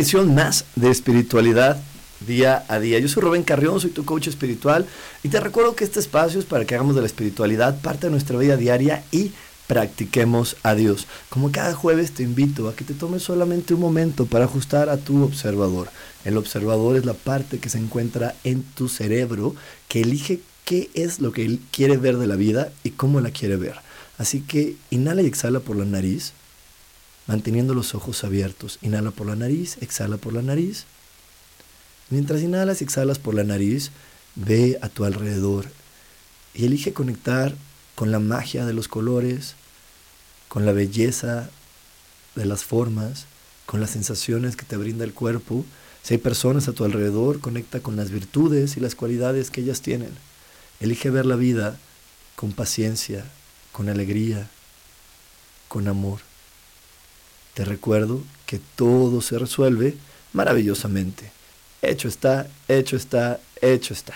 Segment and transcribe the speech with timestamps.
[0.00, 1.78] Más de espiritualidad
[2.26, 2.98] día a día.
[2.98, 4.86] Yo soy Rubén Carrión, soy tu coach espiritual
[5.22, 8.10] y te recuerdo que este espacio es para que hagamos de la espiritualidad parte de
[8.10, 9.32] nuestra vida diaria y
[9.66, 11.06] practiquemos a Dios.
[11.28, 14.96] Como cada jueves te invito a que te tomes solamente un momento para ajustar a
[14.96, 15.90] tu observador.
[16.24, 19.54] El observador es la parte que se encuentra en tu cerebro
[19.86, 23.32] que elige qué es lo que él quiere ver de la vida y cómo la
[23.32, 23.74] quiere ver.
[24.16, 26.32] Así que inhala y exhala por la nariz
[27.30, 28.80] manteniendo los ojos abiertos.
[28.82, 30.86] Inhala por la nariz, exhala por la nariz.
[32.08, 33.92] Mientras inhalas y exhalas por la nariz,
[34.34, 35.66] ve a tu alrededor
[36.54, 37.54] y elige conectar
[37.94, 39.54] con la magia de los colores,
[40.48, 41.50] con la belleza
[42.34, 43.26] de las formas,
[43.64, 45.64] con las sensaciones que te brinda el cuerpo.
[46.02, 49.82] Si hay personas a tu alrededor, conecta con las virtudes y las cualidades que ellas
[49.82, 50.10] tienen.
[50.80, 51.78] Elige ver la vida
[52.34, 53.24] con paciencia,
[53.70, 54.50] con alegría,
[55.68, 56.28] con amor.
[57.54, 59.96] Te recuerdo que todo se resuelve
[60.32, 61.30] maravillosamente.
[61.82, 64.14] Hecho está, hecho está, hecho está.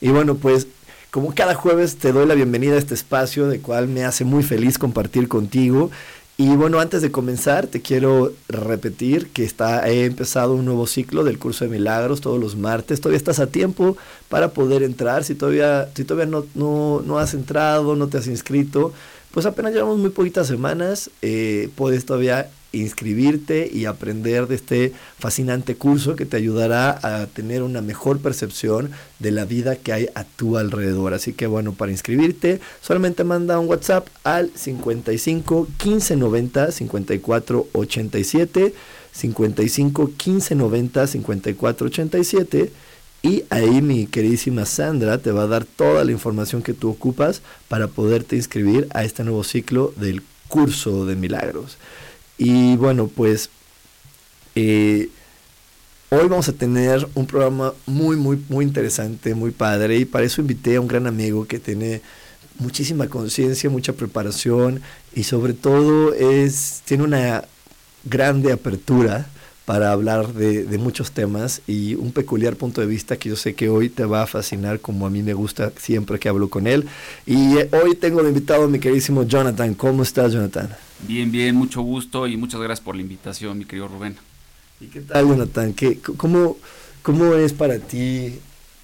[0.00, 0.66] Y bueno, pues
[1.10, 4.42] como cada jueves te doy la bienvenida a este espacio, de cual me hace muy
[4.42, 5.90] feliz compartir contigo.
[6.36, 11.22] Y bueno, antes de comenzar, te quiero repetir que está, he empezado un nuevo ciclo
[11.22, 13.00] del curso de milagros todos los martes.
[13.00, 13.96] Todavía estás a tiempo
[14.28, 15.24] para poder entrar.
[15.24, 18.94] Si todavía, si todavía no, no, no has entrado, no te has inscrito,
[19.32, 21.10] pues apenas llevamos muy poquitas semanas.
[21.20, 27.62] Eh, puedes todavía inscribirte y aprender de este fascinante curso que te ayudará a tener
[27.62, 31.14] una mejor percepción de la vida que hay a tu alrededor.
[31.14, 38.74] Así que bueno, para inscribirte, solamente manda un WhatsApp al 55 15 90 54 87
[39.12, 42.72] 55 15 90 54 87
[43.22, 47.42] y ahí mi queridísima Sandra te va a dar toda la información que tú ocupas
[47.68, 51.76] para poderte inscribir a este nuevo ciclo del curso de milagros.
[52.42, 53.50] Y bueno, pues
[54.54, 55.10] eh,
[56.08, 59.98] hoy vamos a tener un programa muy, muy, muy interesante, muy padre.
[59.98, 62.00] Y para eso invité a un gran amigo que tiene
[62.58, 64.80] muchísima conciencia, mucha preparación
[65.14, 67.44] y sobre todo es, tiene una
[68.04, 69.26] grande apertura
[69.66, 73.68] para hablar de, muchos temas y un peculiar punto de vista que yo sé que
[73.68, 76.88] hoy te va a fascinar como a mí me gusta siempre que hablo con él.
[77.26, 79.74] Y eh, hoy tengo de invitado a mi queridísimo Jonathan.
[79.74, 80.70] ¿Cómo estás, Jonathan?
[81.06, 84.16] Bien, bien, mucho gusto y muchas gracias por la invitación, mi querido Rubén.
[84.80, 85.72] ¿Y qué tal, Jonathan?
[85.74, 86.56] ¿Qué, cómo,
[87.02, 88.38] ¿Cómo es para ti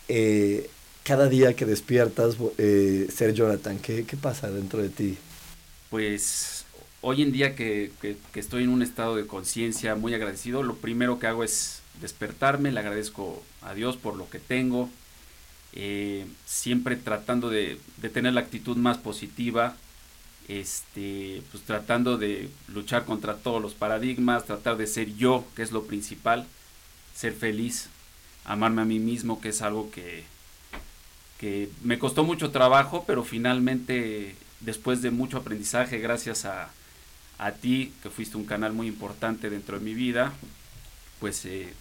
[0.08, 0.70] eh,
[1.04, 3.78] cada día que despiertas eh, ser Jonathan?
[3.78, 5.16] ¿Qué, ¿Qué pasa dentro de ti?
[5.90, 6.64] Pues
[7.00, 10.76] hoy en día que, que, que estoy en un estado de conciencia muy agradecido, lo
[10.76, 14.90] primero que hago es despertarme, le agradezco a Dios por lo que tengo,
[15.72, 19.76] eh, siempre tratando de, de, tener la actitud más positiva,
[20.48, 25.72] este, pues tratando de luchar contra todos los paradigmas, tratar de ser yo, que es
[25.72, 26.46] lo principal,
[27.14, 27.88] ser feliz,
[28.44, 30.24] amarme a mí mismo, que es algo que,
[31.38, 36.70] que me costó mucho trabajo, pero finalmente después de mucho aprendizaje, gracias a,
[37.38, 40.32] a ti, que fuiste un canal muy importante dentro de mi vida,
[41.20, 41.72] pues eh,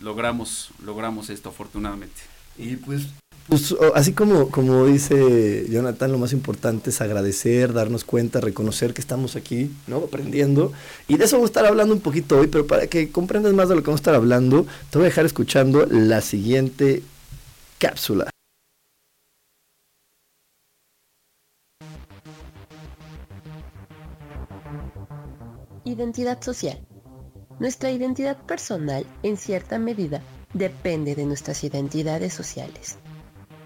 [0.00, 2.22] logramos, logramos esto afortunadamente.
[2.56, 3.08] Y pues,
[3.48, 9.02] pues así como, como dice Jonathan, lo más importante es agradecer, darnos cuenta, reconocer que
[9.02, 9.98] estamos aquí, ¿no?
[9.98, 10.72] Aprendiendo.
[11.08, 13.68] Y de eso vamos a estar hablando un poquito hoy, pero para que comprendas más
[13.68, 17.02] de lo que vamos a estar hablando, te voy a dejar escuchando la siguiente
[17.78, 18.30] cápsula.
[25.84, 26.80] Identidad social.
[27.60, 30.22] Nuestra identidad personal, en cierta medida,
[30.54, 32.98] depende de nuestras identidades sociales.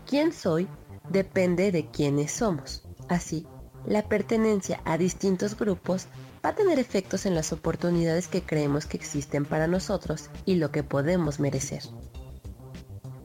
[0.09, 0.67] Quién soy
[1.11, 2.83] depende de quiénes somos.
[3.11, 3.47] Así,
[3.85, 6.07] la pertenencia a distintos grupos
[6.43, 10.71] va a tener efectos en las oportunidades que creemos que existen para nosotros y lo
[10.71, 11.83] que podemos merecer.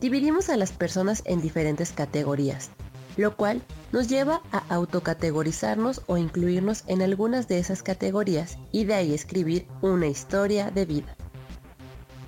[0.01, 2.69] Dividimos a las personas en diferentes categorías,
[3.15, 3.61] lo cual
[3.93, 9.67] nos lleva a autocategorizarnos o incluirnos en algunas de esas categorías y de ahí escribir
[9.81, 11.15] una historia de vida.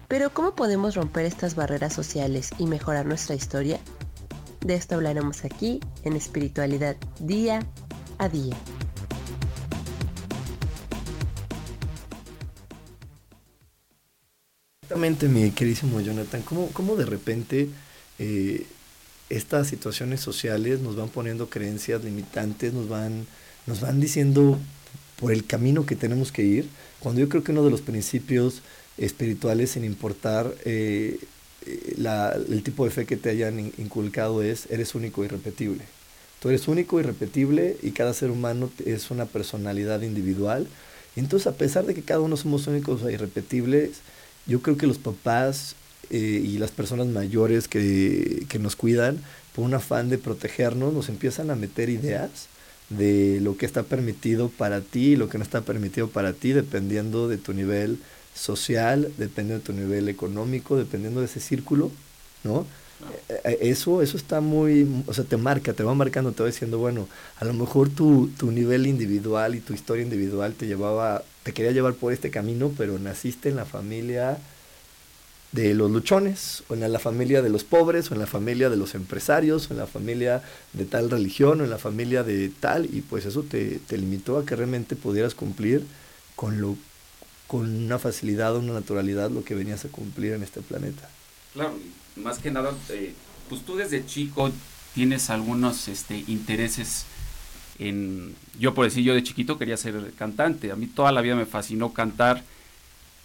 [0.08, 3.82] Pero ¿cómo podemos romper estas barreras sociales y mejorar nuestra historia?
[4.66, 7.60] De esto hablaremos aquí en Espiritualidad Día
[8.18, 8.58] a Día.
[14.82, 17.70] Exactamente, mi queridísimo Jonathan, ¿cómo, cómo de repente
[18.18, 18.66] eh,
[19.30, 23.28] estas situaciones sociales nos van poniendo creencias limitantes, nos van,
[23.68, 24.58] nos van diciendo
[25.20, 26.70] por el camino que tenemos que ir,
[27.00, 28.64] cuando yo creo que uno de los principios
[28.98, 31.20] espirituales, sin importar eh,
[31.66, 35.84] eh, el tipo de fe que te hayan inculcado, es eres único y irrepetible.
[36.40, 40.68] Tú eres único y irrepetible y cada ser humano es una personalidad individual.
[41.16, 44.02] entonces, a pesar de que cada uno somos únicos e irrepetibles,
[44.46, 45.76] yo creo que los papás
[46.10, 49.20] eh, y las personas mayores que, que, nos cuidan,
[49.56, 52.48] por un afán de protegernos, nos empiezan a meter ideas
[52.90, 56.52] de lo que está permitido para ti y lo que no está permitido para ti,
[56.52, 57.98] dependiendo de tu nivel
[58.36, 61.92] social, dependiendo de tu nivel económico, dependiendo de ese círculo,
[62.44, 62.68] ¿no?
[63.30, 66.48] Eh, eh, eso, eso está muy, o sea, te marca, te va marcando, te va
[66.48, 71.24] diciendo, bueno, a lo mejor tu, tu nivel individual y tu historia individual te llevaba,
[71.44, 74.38] te quería llevar por este camino, pero naciste en la familia
[75.52, 78.76] de los luchones, o en la familia de los pobres, o en la familia de
[78.76, 80.44] los empresarios, o en la familia
[80.74, 84.38] de tal religión, o en la familia de tal, y pues eso te, te limitó
[84.38, 85.86] a que realmente pudieras cumplir
[86.36, 86.76] con, lo,
[87.48, 91.10] con una facilidad, una naturalidad, lo que venías a cumplir en este planeta.
[91.54, 91.74] Claro,
[92.16, 93.14] más que nada, eh,
[93.50, 94.52] pues tú desde chico
[94.94, 97.06] tienes algunos este, intereses
[97.80, 98.36] en...
[98.60, 101.46] Yo por decir, yo de chiquito quería ser cantante, a mí toda la vida me
[101.46, 102.44] fascinó cantar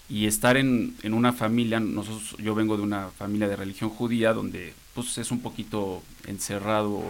[0.08, 4.32] y estar en, en, una familia, nosotros, yo vengo de una familia de religión judía
[4.34, 7.02] donde pues es un poquito encerrado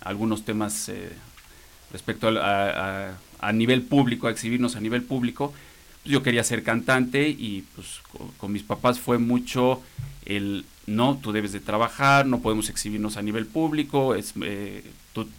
[0.00, 1.10] algunos temas eh,
[1.92, 5.52] respecto a, a, nivel público, a exhibirnos a nivel público.
[6.04, 8.00] Yo quería ser cantante y pues
[8.38, 9.82] con, mis papás fue mucho
[10.24, 14.84] el no, tú debes de trabajar, no podemos exhibirnos a nivel público, eh,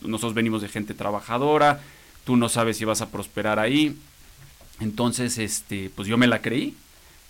[0.01, 1.81] nosotros venimos de gente trabajadora,
[2.23, 3.97] tú no sabes si vas a prosperar ahí.
[4.79, 6.75] Entonces, este, pues yo me la creí,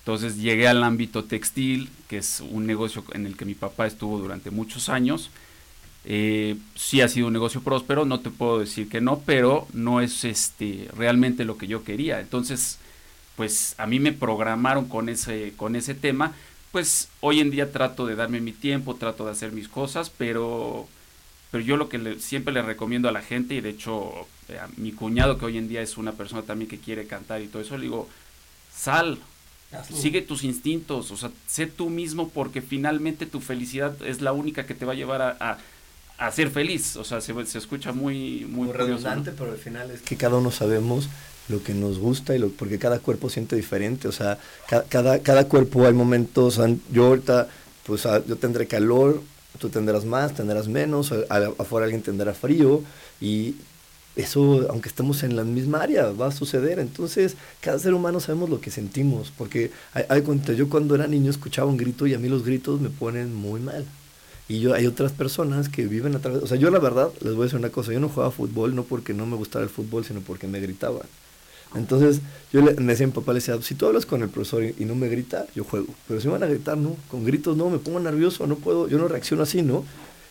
[0.02, 4.18] entonces llegué al ámbito textil, que es un negocio en el que mi papá estuvo
[4.18, 5.30] durante muchos años.
[6.06, 10.02] Eh, sí ha sido un negocio próspero, no te puedo decir que no, pero no
[10.02, 12.20] es este realmente lo que yo quería.
[12.20, 12.80] Entonces,
[13.36, 16.34] pues a mí me programaron con ese, con ese tema.
[16.72, 20.88] Pues hoy en día trato de darme mi tiempo, trato de hacer mis cosas, pero,
[21.52, 24.70] pero yo lo que siempre le recomiendo a la gente, y de hecho eh, a
[24.78, 27.62] mi cuñado que hoy en día es una persona también que quiere cantar y todo
[27.62, 28.08] eso, le digo,
[28.74, 29.20] sal,
[29.94, 34.66] Sigue tus instintos, o sea, sé tú mismo porque finalmente tu felicidad es la única
[34.66, 35.60] que te va a llevar a,
[36.18, 36.98] a, ser feliz.
[36.98, 38.46] O sea, se, se escucha muy...
[38.50, 41.08] Muy, redundante, pero al final es que cada uno sabemos
[41.50, 44.08] lo que nos gusta y lo porque cada cuerpo siente diferente.
[44.08, 44.38] O sea,
[44.90, 46.60] cada, cada cuerpo hay momentos,
[46.92, 47.48] yo ahorita,
[47.86, 49.22] pues ah, yo tendré calor,
[49.60, 51.14] tú tendrás más, tendrás menos,
[51.58, 52.82] afuera alguien tendrá frío
[53.20, 53.56] y
[54.16, 56.80] eso, aunque estemos en la misma área, va a suceder.
[56.80, 61.32] Entonces, cada ser humano sabemos lo que sentimos, porque hay, cuenta, yo cuando era niño
[61.32, 63.86] escuchaba un grito y a mí los gritos me ponen muy mal.
[64.50, 67.34] Y yo, hay otras personas que viven a través, o sea, yo la verdad, les
[67.34, 69.70] voy a decir una cosa, yo no jugaba fútbol no porque no me gustara el
[69.70, 71.04] fútbol, sino porque me gritaban.
[71.76, 74.64] Entonces, yo le, decía a mi papá, le decía, si tú hablas con el profesor
[74.64, 75.88] y, no me grita, yo juego.
[76.08, 78.88] Pero si me van a gritar, no, con gritos no, me pongo nervioso, no puedo,
[78.88, 79.86] yo no reacciono así, ¿no?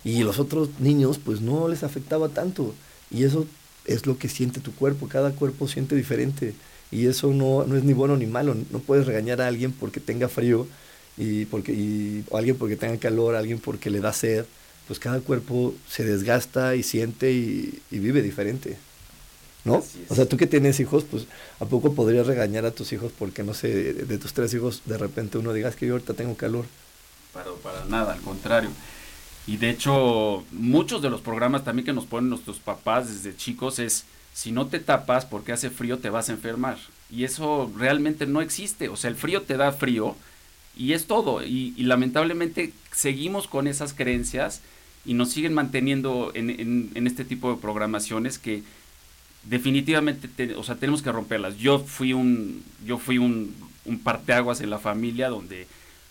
[0.05, 2.75] Y los otros niños, pues no les afectaba tanto.
[3.11, 3.47] Y eso
[3.87, 6.55] es lo que siente tu cuerpo, cada cuerpo siente diferente
[6.91, 10.01] y eso no, no es ni bueno ni malo, no puedes regañar a alguien porque
[10.01, 10.67] tenga frío
[11.17, 14.45] y porque y, alguien porque tenga calor, alguien porque le da sed,
[14.87, 18.77] pues cada cuerpo se desgasta y siente y, vive diferente.
[19.65, 19.83] ¿No?
[20.09, 21.27] O sea, tú que tienes hijos, pues
[21.59, 24.97] ¿a poco podrías regañar a tus hijos porque, no sé, de, tus tres hijos, de
[24.97, 26.65] repente uno digas que yo ahorita tengo calor?
[27.35, 28.71] Para, para nada, al contrario.
[29.47, 33.79] Y de hecho, muchos de los programas también que nos ponen nuestros papás desde chicos
[33.79, 36.79] es, si no te tapas porque hace frío te vas a enfermar.
[37.11, 38.89] Y eso realmente no existe.
[38.89, 40.15] O sea, el frío te da frío
[40.77, 41.43] y es todo.
[41.43, 44.61] Y, lamentablemente seguimos con esas creencias
[45.05, 46.51] y nos siguen manteniendo en,
[46.95, 48.63] en, este tipo de programaciones que
[49.43, 51.57] definitivamente, o sea, tenemos que romperlas.
[51.57, 53.55] Yo fui un, yo fui un,
[54.05, 55.67] parteaguas en la familia donde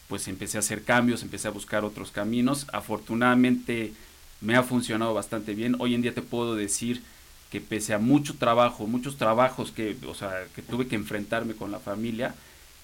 [0.07, 2.67] pues empecé a hacer cambios, empecé a buscar otros caminos.
[2.73, 3.93] Afortunadamente
[4.41, 5.75] me ha funcionado bastante bien.
[5.79, 7.03] Hoy en día te puedo decir
[7.51, 11.71] que pese a mucho trabajo, muchos trabajos que, o sea, que tuve que enfrentarme con
[11.71, 12.35] la familia,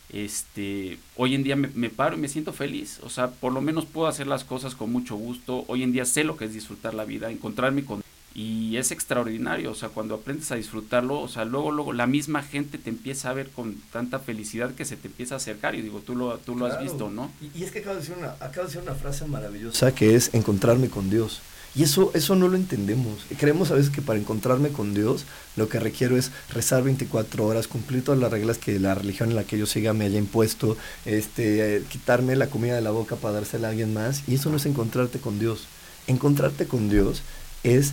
[0.09, 3.61] este, hoy en día me, me, paro y me siento feliz, o sea, por lo
[3.61, 6.53] menos puedo hacer las cosas con mucho gusto, hoy en día sé lo que es
[6.53, 8.03] disfrutar la vida, encontrarme con...
[8.35, 12.43] Y es extraordinario, o sea, cuando aprendes a disfrutarlo, o sea, luego, luego la misma
[12.43, 15.81] gente te empieza a ver con tanta felicidad que se te empieza a acercar y
[15.81, 17.31] digo, tú lo, tú lo has visto, ¿no?
[17.41, 20.15] Y, y es que acabo de, decir una, acabo de decir una frase maravillosa que
[20.15, 21.41] es encontrarme con Dios.
[21.75, 23.25] Y eso, eso no lo entendemos.
[23.37, 25.25] Creemos a veces que para encontrarme con Dios
[25.57, 29.35] lo que requiero es rezar 24 horas, cumplir todas las reglas que la religión en
[29.35, 33.35] la que yo siga me haya impuesto, este, quitarme la comida de la boca para
[33.35, 34.23] dársela a alguien más.
[34.25, 35.67] Y eso no es encontrarte con Dios.
[36.07, 37.23] Encontrarte con Dios
[37.63, 37.91] es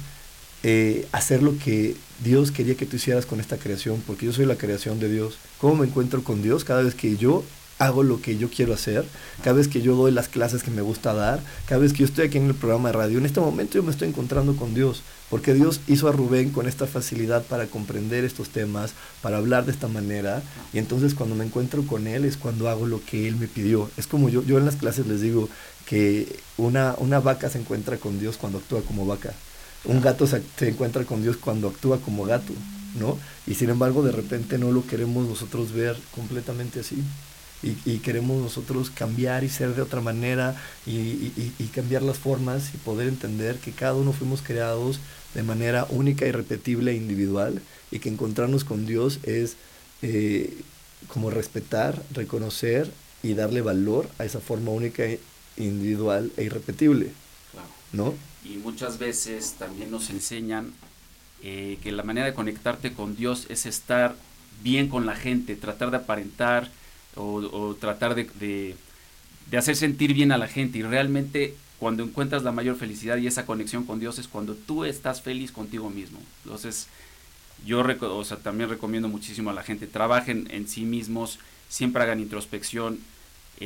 [0.62, 4.46] eh, hacer lo que Dios quería que tú hicieras con esta creación, porque yo soy
[4.46, 5.38] la creación de Dios.
[5.58, 6.64] ¿Cómo me encuentro con Dios?
[6.64, 7.44] Cada vez que yo
[7.78, 9.04] hago lo que yo quiero hacer,
[9.42, 12.04] cada vez que yo doy las clases que me gusta dar, cada vez que yo
[12.04, 14.72] estoy aquí en el programa de radio, en este momento yo me estoy encontrando con
[14.72, 19.64] Dios, porque Dios hizo a Rubén con esta facilidad para comprender estos temas, para hablar
[19.64, 20.42] de esta manera,
[20.72, 23.90] y entonces cuando me encuentro con Él es cuando hago lo que Él me pidió.
[23.96, 25.48] Es como yo, yo en las clases les digo
[25.92, 29.34] que una, una vaca se encuentra con Dios cuando actúa como vaca,
[29.84, 32.54] un gato se, se encuentra con Dios cuando actúa como gato,
[32.98, 33.18] ¿no?
[33.46, 36.96] Y sin embargo de repente no lo queremos nosotros ver completamente así.
[37.62, 40.56] Y, y, queremos nosotros cambiar y ser de otra manera
[40.86, 44.98] y, y, y, cambiar las formas y poder entender que cada uno fuimos creados
[45.34, 49.56] de manera única y repetible e individual y que encontrarnos con Dios es
[50.00, 50.56] eh,
[51.06, 52.90] como respetar, reconocer
[53.22, 55.04] y darle valor a esa forma única,
[55.56, 57.12] individual e irrepetible.
[57.52, 57.68] Claro.
[57.92, 58.14] ¿No?
[58.44, 60.72] Y muchas veces también nos enseñan
[61.42, 64.16] eh, que la manera de conectarte con Dios es estar
[64.62, 66.70] bien con la gente, tratar de aparentar,
[67.16, 68.76] o, o tratar de, de,
[69.50, 73.26] de, hacer sentir bien a la gente y realmente cuando encuentras la mayor felicidad y
[73.26, 76.20] esa conexión con Dios es cuando tú estás feliz contigo mismo.
[76.44, 76.86] Entonces,
[77.66, 82.20] yo o sea, también recomiendo muchísimo a la gente, trabajen en sí mismos, siempre hagan
[82.20, 83.00] introspección,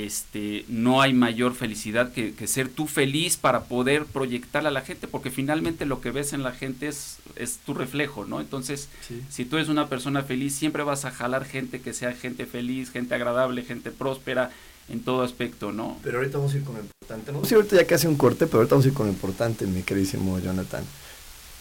[0.04, 4.82] este, no hay mayor felicidad que, que, ser tú feliz para poder proyectarle a la
[4.82, 8.42] gente, porque finalmente lo que ves en la gente es, es tu reflejo, ¿no?
[8.42, 9.22] Entonces, sí.
[9.30, 12.90] si tú eres una persona feliz, siempre vas a jalar gente que sea gente feliz,
[12.90, 14.50] gente agradable, gente próspera
[14.90, 15.98] en todo aspecto, ¿no?
[16.02, 17.32] Pero ahorita vamos a ir con lo importante.
[17.32, 17.44] ¿no?
[17.46, 19.82] Sí, ahorita ya casi un corte, pero ahorita vamos a ir con lo importante, mi
[19.82, 20.84] queridísimo Jonathan.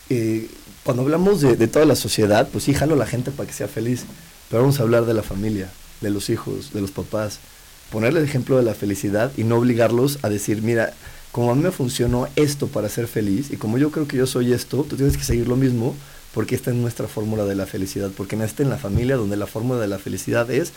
[0.10, 0.50] Eh,
[0.84, 3.54] cuando hablamos de, de toda la sociedad, pues sí, jalo a la gente para que
[3.54, 4.06] sea feliz,
[4.50, 7.40] pero vamos a hablar de la familia, de los hijos, de los papás,
[7.92, 10.94] ponerle el ejemplo de la felicidad y no obligarlos a decir, mira,
[11.32, 14.26] como a mí me funcionó esto para ser feliz y como yo creo que yo
[14.26, 15.96] soy esto, tú tienes que seguir lo mismo
[16.34, 19.48] porque esta es nuestra fórmula de la felicidad, porque naciste en la familia donde la
[19.48, 20.74] fórmula de la felicidad es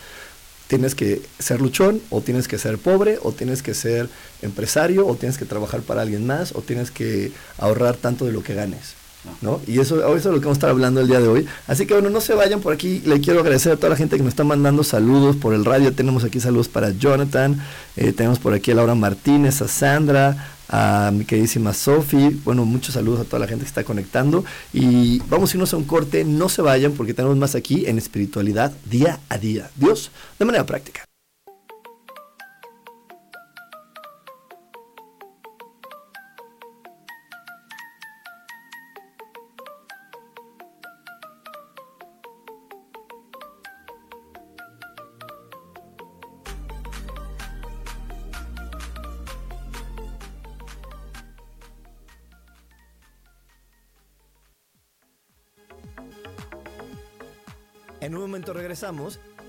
[0.67, 4.07] tienes que ser luchón o tienes que ser pobre o tienes que ser
[4.41, 8.43] empresario o tienes que trabajar para alguien más o tienes que ahorrar tanto de lo
[8.43, 8.98] que ganes.
[9.41, 9.61] ¿No?
[9.67, 11.47] Y eso, eso es lo que vamos a estar hablando el día de hoy.
[11.67, 13.01] Así que bueno, no se vayan por aquí.
[13.05, 15.93] Le quiero agradecer a toda la gente que nos está mandando saludos por el radio.
[15.93, 17.61] Tenemos aquí saludos para Jonathan.
[17.95, 22.39] Eh, tenemos por aquí a Laura Martínez, a Sandra, a mi queridísima Sofi.
[22.43, 24.45] Bueno, muchos saludos a toda la gente que está conectando.
[24.73, 26.23] Y vamos a irnos a un corte.
[26.23, 29.69] No se vayan porque tenemos más aquí en espiritualidad día a día.
[29.75, 31.08] Dios, de manera práctica.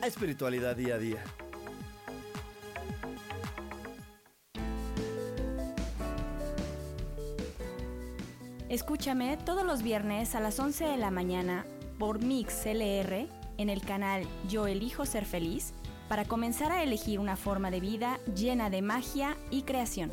[0.03, 1.25] A Espiritualidad Día a Día.
[8.69, 11.65] Escúchame todos los viernes a las 11 de la mañana
[11.99, 15.73] por Mix LR en el canal Yo Elijo Ser Feliz
[16.11, 20.13] para comenzar a elegir una forma de vida llena de magia y creación.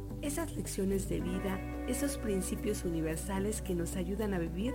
[0.21, 4.73] esas lecciones de vida, esos principios universales que nos ayudan a vivir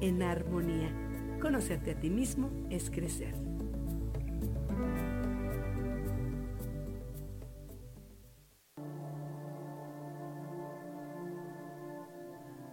[0.00, 0.92] en armonía.
[1.40, 3.34] Conocerte a ti mismo es crecer.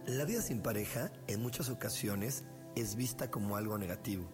[0.06, 4.28] La vida sin pareja en muchas ocasiones es vista como algo negativo,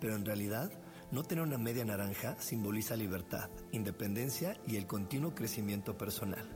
[0.00, 0.70] pero en realidad
[1.12, 6.55] no tener una media naranja simboliza libertad, independencia y el continuo crecimiento personal.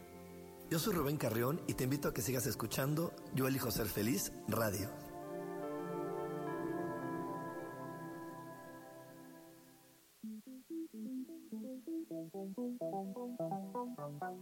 [0.71, 4.31] Yo soy Rubén Carrión y te invito a que sigas escuchando Yo elijo ser feliz
[4.47, 4.89] radio.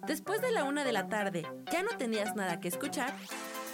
[0.05, 3.12] Después de la una de la tarde, ¿ya no tenías nada que escuchar?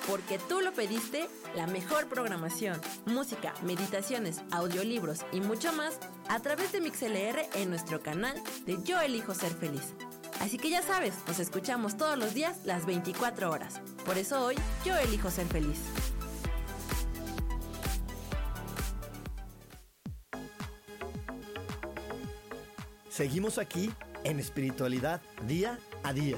[0.07, 6.71] Porque tú lo pediste, la mejor programación, música, meditaciones, audiolibros y mucho más a través
[6.71, 9.93] de MixLR en nuestro canal de Yo Elijo Ser Feliz.
[10.45, 13.81] Así que ya sabes, nos escuchamos todos los días las 24 horas.
[14.05, 14.53] Por eso hoy
[14.85, 15.79] yo elijo ser feliz.
[23.09, 23.91] Seguimos aquí
[24.23, 26.37] en espiritualidad día a día.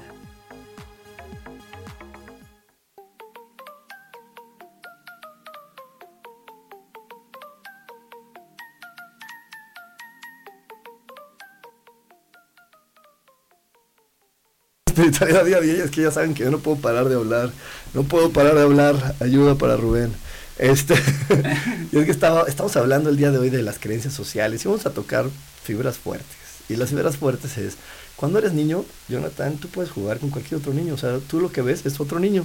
[15.08, 17.50] Espiritualidad día a día es que ya saben que yo no puedo parar de hablar,
[17.94, 20.12] no puedo parar de hablar, ayuda para Rubén.
[20.58, 20.94] Este,
[21.92, 24.68] y es que estaba, estamos hablando el día de hoy de las creencias sociales y
[24.68, 25.26] vamos a tocar
[25.62, 26.26] fibras fuertes.
[26.68, 27.76] Y las fibras fuertes es,
[28.16, 31.50] cuando eres niño, Jonathan, tú puedes jugar con cualquier otro niño, o sea, tú lo
[31.52, 32.44] que ves es otro niño,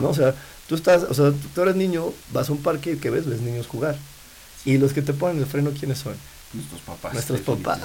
[0.00, 0.10] ¿no?
[0.10, 0.34] O sea,
[0.68, 3.40] tú estás, o sea, tú eres niño, vas a un parque y que ves, ves
[3.40, 3.96] niños jugar.
[4.64, 6.14] Y los que te ponen el freno, ¿quiénes son?
[6.52, 7.14] Nuestros papás.
[7.14, 7.80] Nuestros papás.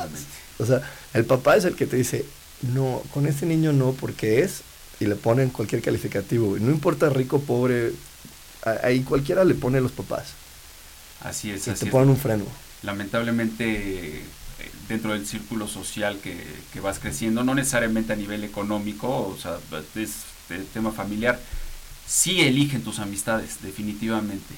[0.60, 0.82] O sea,
[1.13, 2.25] el papá es el que te dice,
[2.62, 4.62] no, con este niño no, porque es,
[5.00, 6.58] y le ponen cualquier calificativo.
[6.60, 7.93] No importa rico, pobre,
[8.84, 10.34] ahí cualquiera le pone los papás.
[11.22, 11.67] Así es.
[11.67, 12.45] Y te ponen un freno.
[12.84, 14.22] Lamentablemente,
[14.88, 19.58] dentro del círculo social que, vas creciendo, no necesariamente a nivel económico, o sea,
[19.95, 20.26] es
[20.74, 21.39] tema familiar,
[22.08, 24.56] sí eligen tus amistades, definitivamente.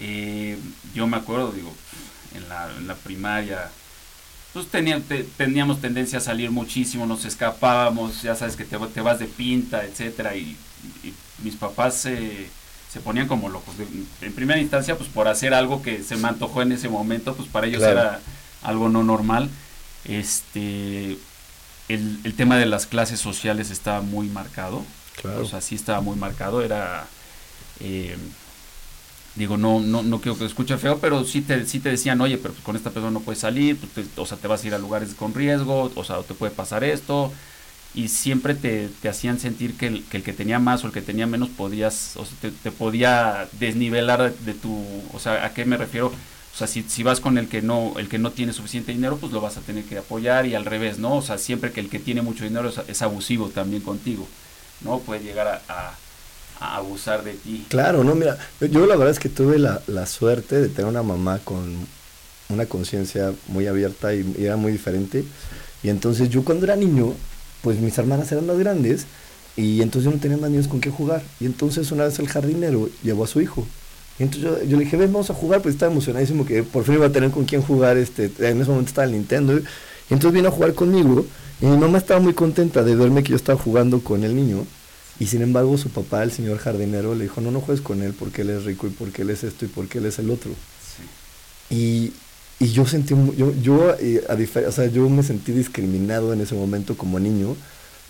[0.00, 0.56] Eh,
[0.94, 1.72] yo me acuerdo, digo,
[2.34, 3.70] en la, en la primaria,
[4.52, 4.66] pues
[5.36, 9.84] teníamos tendencia a salir muchísimo, nos escapábamos, ya sabes que te, te vas de pinta,
[9.84, 10.56] etcétera, y,
[11.42, 12.48] mis papás se,
[12.92, 13.74] se ponían como locos.
[14.20, 17.48] en primera instancia, pues por hacer algo que se me antojó en ese momento, pues
[17.48, 18.20] para ellos era
[18.62, 19.48] algo no normal.
[20.04, 21.16] Este,
[21.88, 24.84] el, el, tema de las clases sociales estaba muy marcado.
[25.20, 25.42] Claro.
[25.42, 26.62] O sea, sí estaba muy marcado.
[26.62, 27.06] Era,
[27.80, 28.16] eh,
[29.34, 32.36] digo, no, no, no quiero que escuche feo, pero sí te, sí te decían, oye,
[32.38, 34.74] pero pues con esta persona no puedes salir, pues o sea, te vas a ir
[34.74, 37.32] a lugares con riesgo, o sea, te puede pasar esto,
[37.94, 40.92] y siempre te, te hacían sentir que el, que el, que tenía más o el
[40.92, 45.54] que tenía menos podías, o sea, te, te, podía desnivelar de tu, o sea, ¿a
[45.54, 46.08] qué me refiero?
[46.54, 49.16] O sea, si, si vas con el que no, el que no tiene suficiente dinero,
[49.16, 51.16] pues lo vas a tener que apoyar y al revés, ¿no?
[51.16, 54.28] O sea, siempre que el que tiene mucho dinero es, es abusivo también contigo,
[54.82, 54.98] ¿no?
[54.98, 55.94] Puede llegar a
[56.62, 57.66] abusar de ti.
[57.68, 61.02] Claro, no, mira, yo la verdad es que tuve la, la suerte de tener una
[61.02, 61.86] mamá con
[62.52, 65.24] una conciencia muy abierta y, era muy diferente.
[65.82, 67.14] Y entonces yo cuando era niño,
[67.62, 69.06] pues mis hermanas eran más grandes
[69.56, 71.22] y entonces yo no tenía más niños con qué jugar.
[71.40, 73.66] Y entonces una vez el jardinero llevó a su hijo.
[74.18, 76.84] Y entonces yo, yo le dije, ven, vamos a jugar, pues estaba emocionadísimo que por
[76.84, 77.96] fin iba a tener con quién jugar.
[77.96, 79.58] Este, en ese momento estaba el Nintendo.
[79.58, 81.24] Y entonces vino a jugar conmigo
[81.60, 84.66] y mi mamá estaba muy contenta de verme que yo estaba jugando con el niño.
[85.20, 88.14] Y sin embargo su papá, el señor jardinero, le dijo, no, no juegues con él
[88.18, 90.52] porque él es rico y porque él es esto y porque él es el otro.
[91.70, 92.12] Sí.
[92.60, 96.40] Y, y, yo sentí, yo, yo, eh, a o sea, yo me sentí discriminado en
[96.40, 97.56] ese momento como niño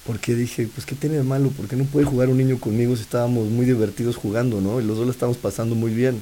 [0.06, 1.50] porque dije, pues ¿qué tiene de malo?
[1.50, 4.80] ¿Por qué no puede jugar un niño conmigo si estábamos muy divertidos jugando, ¿no?
[4.80, 6.20] Y los dos lo estábamos pasando muy bien.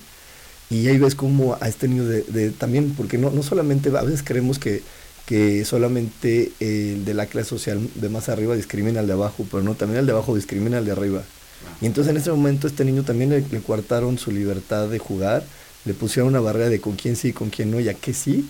[0.69, 4.03] Y ahí ves como a este niño de, de también, porque no, no solamente, a
[4.03, 4.83] veces creemos que
[5.27, 9.63] que solamente el de la clase social de más arriba discrimina al de abajo, pero
[9.63, 11.23] no, también el de abajo discrimina al de arriba.
[11.81, 15.45] Y entonces en ese momento este niño también le, le coartaron su libertad de jugar,
[15.85, 18.13] le pusieron una barrera de con quién sí y con quién no, y a qué
[18.13, 18.49] sí.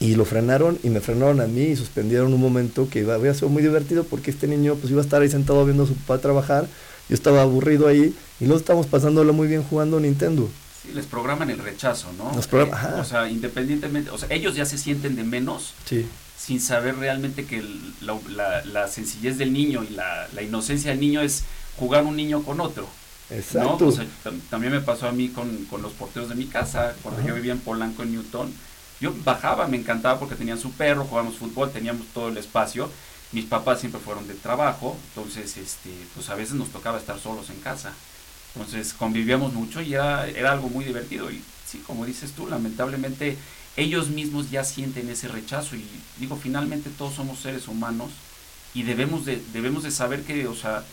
[0.00, 3.34] Y lo frenaron y me frenaron a mí y suspendieron un momento que iba, había
[3.34, 5.94] sido muy divertido porque este niño pues iba a estar ahí sentado viendo a su
[5.94, 6.66] papá trabajar,
[7.08, 10.48] yo estaba aburrido ahí y luego estábamos pasándolo muy bien jugando Nintendo.
[10.82, 12.32] Sí, les programan el rechazo, ¿no?
[12.34, 16.06] Los programan, eh, o sea, independientemente, o sea, ellos ya se sienten de menos sí.
[16.38, 20.90] sin saber realmente que el, la, la, la, sencillez del niño y la, la, inocencia
[20.90, 21.44] del niño es
[21.76, 22.88] jugar un niño con otro.
[23.30, 23.92] Exacto.
[24.50, 27.60] también me pasó a mí con, los porteros de mi casa, cuando yo vivía en
[27.60, 28.52] Polanco, en Newton.
[29.00, 32.90] Yo bajaba, me encantaba porque tenían su perro, jugábamos fútbol, teníamos todo el espacio.
[33.32, 37.48] Mis papás siempre fueron de trabajo, entonces este, pues a veces nos tocaba estar solos
[37.50, 37.92] en casa.
[38.54, 41.30] Entonces convivíamos mucho y era, era algo muy divertido.
[41.30, 43.36] Y sí, como dices tú, lamentablemente
[43.76, 45.76] ellos mismos ya sienten ese rechazo.
[45.76, 45.84] Y
[46.18, 48.10] digo, finalmente todos somos seres humanos
[48.74, 50.84] y debemos de, debemos de saber que, o sea,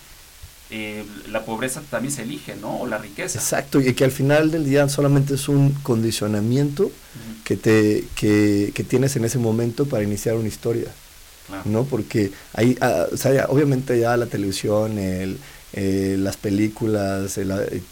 [0.70, 2.82] eh, la pobreza también se elige, ¿no?
[2.82, 3.40] O la riqueza.
[3.40, 6.92] Exacto, y que al final del día solamente es un condicionamiento
[7.46, 10.92] que, te, que, que, tienes en ese momento para iniciar una historia,
[11.64, 11.86] ¿no?
[11.86, 15.38] Porque ahí, ah, o sea, obviamente ya la televisión, el,
[15.74, 17.40] eh, las películas,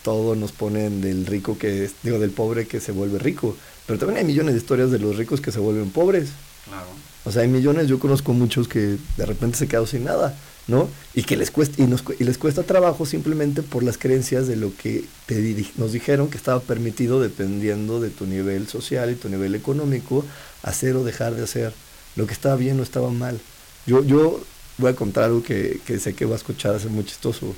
[0.01, 4.19] todo nos ponen del rico que, digo, del pobre que se vuelve rico, pero también
[4.19, 6.29] hay millones de historias de los ricos que se vuelven pobres.
[6.65, 6.88] Claro.
[7.25, 10.88] O sea, hay millones, yo conozco muchos que de repente se quedan sin nada, ¿no?
[11.13, 14.55] Y que les cuesta, y, nos, y les cuesta trabajo simplemente por las creencias de
[14.55, 19.27] lo que te, nos dijeron que estaba permitido dependiendo de tu nivel social y tu
[19.27, 20.23] nivel económico,
[20.63, 21.73] hacer o dejar de hacer.
[22.15, 23.39] Lo que estaba bien o estaba mal.
[23.85, 24.41] Yo, yo
[24.77, 27.55] voy a contar algo que, que sé que va a escuchar, es muy chistoso.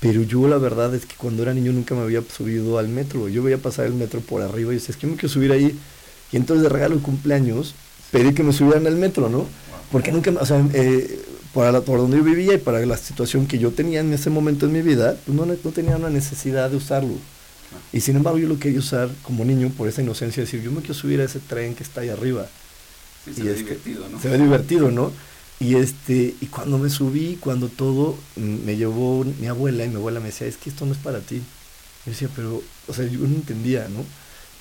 [0.00, 3.28] Pero yo la verdad es que cuando era niño nunca me había subido al metro.
[3.28, 5.78] Yo veía pasar el metro por arriba y decía, es que me quiero subir ahí.
[6.32, 7.74] Y entonces de regalo de cumpleaños
[8.10, 9.46] pedí que me subieran al metro, ¿no?
[9.90, 11.20] Porque nunca, o sea, eh,
[11.52, 14.66] por, por, donde yo vivía y para la situación que yo tenía en ese momento
[14.66, 17.14] en mi vida, pues no, no tenía una necesidad de usarlo.
[17.92, 20.80] Y sin embargo yo lo quería usar como niño por esa inocencia, decir, yo me
[20.80, 22.46] quiero subir a ese tren que está ahí arriba.
[23.24, 24.20] se ve divertido, ¿no?
[24.20, 25.12] Se ve divertido, ¿no?
[25.58, 30.20] Y este, y cuando me subí, cuando todo, me llevó mi abuela y mi abuela
[30.20, 31.42] me decía, es que esto no es para ti.
[32.04, 34.04] Yo decía, pero, o sea, yo no entendía, ¿no?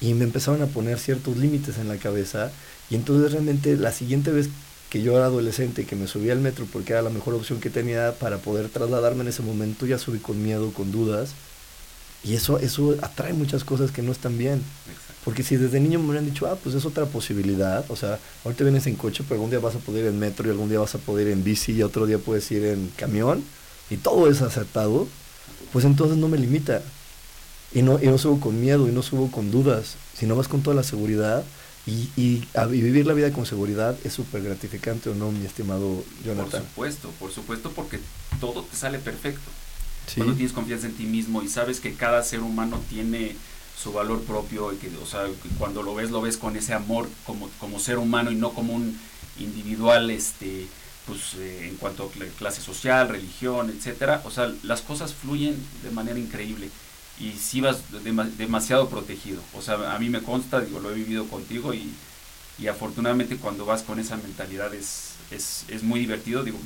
[0.02, 2.52] Y me empezaron a poner ciertos límites en la cabeza
[2.90, 4.50] y entonces realmente la siguiente vez
[4.90, 7.70] que yo era adolescente que me subí al metro porque era la mejor opción que
[7.70, 11.32] tenía para poder trasladarme en ese momento, ya subí con miedo, con dudas.
[12.24, 14.62] Y eso, eso atrae muchas cosas que no están bien.
[15.26, 18.64] Porque si desde niño me hubieran dicho, ah, pues es otra posibilidad, o sea, ahorita
[18.64, 20.80] vienes en coche, pero algún día vas a poder ir en metro y algún día
[20.80, 23.44] vas a poder ir en bici y otro día puedes ir en camión,
[23.90, 25.08] y todo es acertado,
[25.74, 26.82] pues entonces no me limita.
[27.74, 30.62] Y no, y no subo con miedo y no subo con dudas, sino vas con
[30.62, 31.44] toda la seguridad
[31.88, 36.62] y, y, vivir la vida con seguridad es súper gratificante o no, mi estimado Jonathan.
[36.62, 38.00] Por supuesto, por supuesto, porque
[38.40, 39.52] todo te sale perfecto.
[40.16, 43.36] Cuando tienes confianza en ti mismo y sabes que cada ser humano tiene
[43.78, 47.10] su valor propio y que, o sea, cuando lo ves, lo ves con ese amor
[47.26, 48.98] como, como ser humano y no como un
[49.40, 50.68] individual, este,
[51.06, 55.92] pues eh, en cuanto a clase social, religión, etcétera, o sea, las cosas fluyen de
[55.92, 56.70] manera increíble
[57.20, 57.78] y si vas
[58.38, 59.42] demasiado protegido.
[59.54, 61.94] O sea, a mí me consta, digo, lo he vivido contigo y,
[62.60, 66.44] y afortunadamente cuando vas con esa mentalidad es, es, es muy divertido.
[66.44, 66.60] Digo,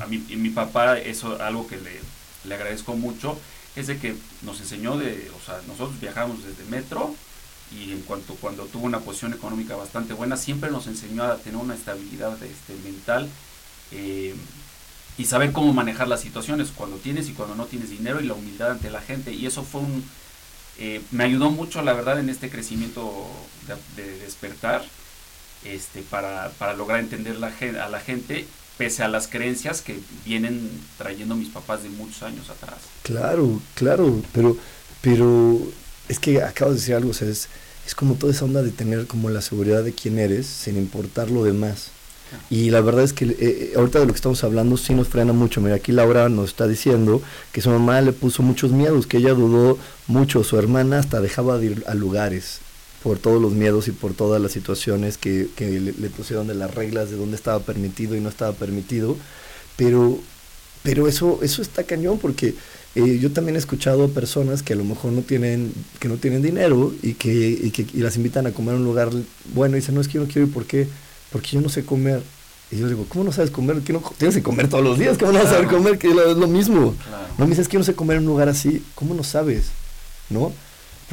[0.00, 2.00] a mí, y mi papá, eso algo que le,
[2.44, 3.38] le, agradezco mucho,
[3.76, 7.14] es de que nos enseñó de, o sea, nosotros viajamos desde metro
[7.72, 11.58] y en cuanto cuando tuvo una posición económica bastante buena, siempre nos enseñó a tener
[11.58, 13.28] una estabilidad este, mental.
[13.90, 14.34] Eh,
[15.16, 18.34] y saber cómo manejar las situaciones cuando tienes y cuando no tienes dinero y la
[18.34, 19.32] humildad ante la gente.
[19.32, 20.04] Y eso fue un...
[20.78, 23.30] Eh, me ayudó mucho, la verdad, en este crecimiento
[23.96, 24.84] de, despertar
[25.64, 30.70] este, para, para, lograr entender la, a la gente pese a las creencias que vienen
[30.98, 32.78] trayendo mis papás de muchos años atrás.
[33.02, 34.56] Claro, claro, pero,
[35.00, 35.60] pero
[36.08, 37.48] es que acabo de decir algo, o sea, es,
[37.86, 41.30] es como toda esa onda de tener como la seguridad de quién eres sin importar
[41.30, 41.90] lo demás.
[42.50, 45.06] Y la verdad es que eh, eh, ahorita de lo que estamos hablando sí nos
[45.06, 45.60] frena mucho.
[45.60, 49.34] Mira, aquí Laura nos está diciendo que su mamá le puso muchos miedos, que ella
[49.34, 52.60] dudó mucho, su hermana hasta dejaba de ir a lugares
[53.04, 56.74] por todos los miedos y por todas las situaciones que, que le, pusieron de las
[56.74, 59.16] reglas de dónde estaba permitido y no estaba permitido.
[59.76, 60.18] Pero,
[60.82, 62.54] pero eso, eso está cañón porque
[62.96, 66.16] eh, yo también he escuchado a personas que a lo mejor no tienen, que no
[66.16, 69.10] tienen dinero y que, y que y las invitan a comer a un lugar
[69.54, 70.88] bueno y dicen, no, es que yo no quiero ir, ¿por qué?
[71.34, 72.22] porque yo no sé comer.
[72.70, 73.80] Y yo digo, ¿cómo no sabes comer?
[73.80, 75.98] ¿Qué no, tienes que comer todos los días, ¿cómo no vas a saber comer?
[75.98, 76.94] Que es lo mismo.
[77.36, 79.64] No me dices que yo no sé comer en un lugar así, ¿cómo no sabes?
[80.30, 80.52] ¿No?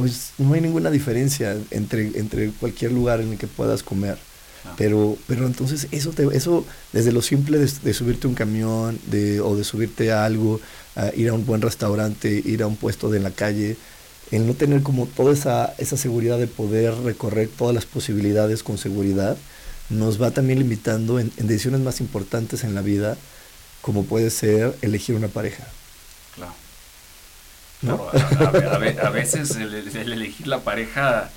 [0.02, 4.18] Pues no hay ninguna diferencia entre, entre cualquier lugar en el que puedas comer.
[4.78, 9.42] Pero, pero entonces eso, te, eso desde lo simple de, subirte a un camión de,
[9.42, 10.62] o de subirte a algo,
[11.16, 13.76] ir a un buen restaurante, ir a un puesto de la calle,
[14.32, 18.78] el no tener como toda esa, esa seguridad de poder recorrer todas las posibilidades con
[18.78, 19.36] seguridad,
[19.90, 23.18] nos va también limitando en, decisiones más importantes en la vida,
[23.82, 25.68] como puede ser elegir una pareja.
[27.88, 31.30] A, veces el, elegir la pareja,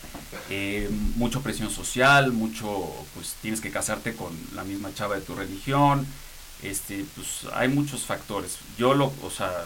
[0.50, 5.34] eh, mucha presión social, mucho, pues tienes que casarte con la misma chava de tu
[5.34, 6.06] religión,
[6.62, 8.58] este, pues hay muchos factores.
[8.76, 9.64] Yo lo, o sea,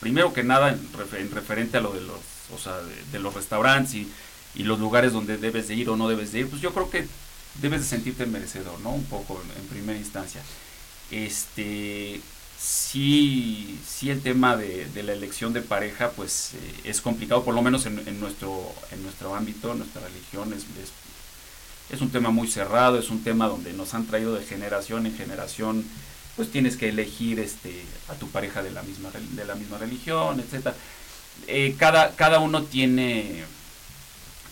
[0.00, 2.20] primero que nada en, referente a lo de los,
[2.54, 2.76] o sea,
[3.12, 4.10] de, los restaurantes y,
[4.54, 6.90] y, los lugares donde debes de ir o no debes de ir, pues yo creo
[6.90, 7.06] que
[7.60, 8.90] debes de sentirte merecedor, ¿no?
[8.90, 10.42] Un poco en, primera instancia.
[11.10, 12.20] Este,
[12.58, 17.62] sí, sí el tema de, la elección de pareja, pues eh, es complicado, por lo
[17.62, 20.64] menos en, nuestro, en nuestro ámbito, en nuestra religión, es,
[21.90, 25.16] es, un tema muy cerrado, es un tema donde nos han traído de generación en
[25.16, 25.84] generación,
[26.36, 30.40] pues tienes que elegir este, a tu pareja de la misma, de la misma religión,
[30.40, 30.74] etc.
[31.46, 33.44] Eh, cada, cada uno tiene,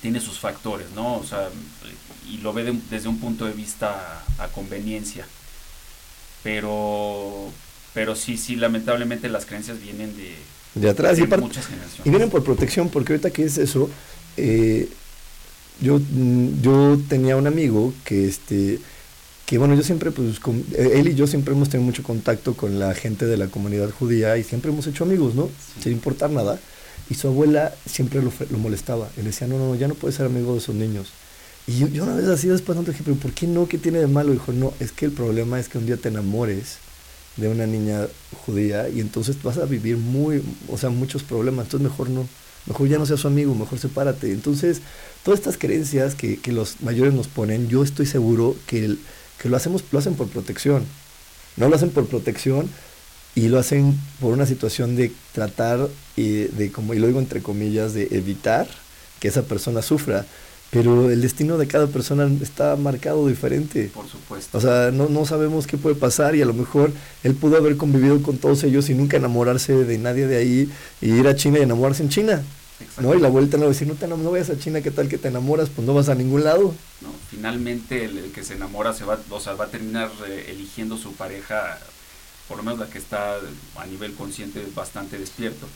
[0.01, 1.17] tiene sus factores, ¿no?
[1.17, 1.49] O sea,
[2.29, 5.27] y lo ve desde un punto de vista a conveniencia.
[6.43, 7.51] Pero,
[7.95, 10.35] pero sí, sí, lamentablemente las creencias vienen de,
[10.75, 12.05] de atrás y, muchas generaciones.
[12.07, 13.89] Y vienen por protección, porque ahorita que es eso,
[14.37, 14.89] eh,
[15.81, 18.81] yo, mm, yo tenía un amigo que este
[19.47, 20.41] que bueno, yo siempre, pues,
[20.77, 24.39] él y yo siempre hemos tenido mucho contacto con la gente de la comunidad judía
[24.39, 25.51] y siempre hemos hecho amigos, ¿no?
[25.83, 26.59] Sin importar nada.
[27.11, 29.11] Y su abuela siempre lo, lo molestaba.
[29.19, 31.13] Él decía, no, no, ya no puedes ser amigo de esos niños.
[31.67, 33.69] Y yo, una vez así después dije, pero ¿por qué no?
[33.69, 34.33] ¿Qué tiene de malo?
[34.33, 36.79] Dijo, no, es que el problema es que un día te enamores
[37.37, 38.07] de una niña
[38.47, 41.67] judía y entonces vas a vivir muy, o sea, muchos problemas.
[41.67, 42.29] Entonces mejor no,
[42.67, 44.33] mejor ya no seas su amigo, mejor sepárate.
[44.33, 44.81] Entonces,
[45.23, 48.97] todas estas creencias que, que los mayores nos ponen, yo estoy seguro que,
[49.41, 50.85] que lo hacemos, lo hacen por protección.
[51.57, 52.69] No lo hacen por protección
[53.35, 57.43] y lo hacen por una situación de tratar, y de, como y lo digo entre
[57.43, 58.69] comillas, de evitar
[59.21, 60.27] que esa persona sufra
[60.75, 63.93] pero el destino de cada persona está marcado diferente.
[63.95, 64.59] Por supuesto.
[64.59, 66.91] O sea, no, no sabemos qué puede pasar y a lo mejor
[67.23, 70.69] él pudo haber convivido con todos ellos y nunca enamorarse de nadie de ahí
[71.01, 72.43] y ir a China y enamorarse en China.
[73.01, 73.15] ¿no?
[73.15, 75.29] Y la vuelta no decir, no, te, no vayas a China, ¿qué tal que te
[75.29, 75.69] enamoras?
[75.69, 76.75] Pues no vas a ningún lado.
[77.03, 80.97] No, finalmente el, que se enamora se va, o sea, va a terminar eh, eligiendo
[80.97, 81.79] su pareja,
[82.49, 83.37] por lo menos la que está
[83.77, 85.69] a nivel consciente bastante despierto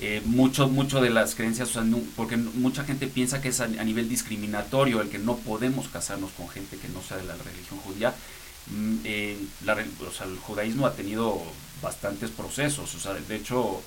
[0.00, 1.70] eh, mucho, mucho de las creencias,
[2.16, 6.48] porque mucha gente piensa que es a, nivel discriminatorio el que no podemos casarnos con
[6.48, 8.12] gente que no sea de la religión judía.
[8.66, 11.40] Mm, eh, el judaísmo ha tenido
[11.80, 13.82] bastantes procesos, o sea, de hecho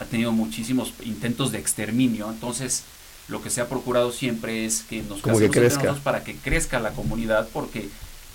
[0.00, 2.82] ha tenido muchísimos intentos de exterminio, entonces
[3.28, 7.48] lo que se ha procurado siempre es que nos casemos para que crezca la comunidad,
[7.52, 7.88] porque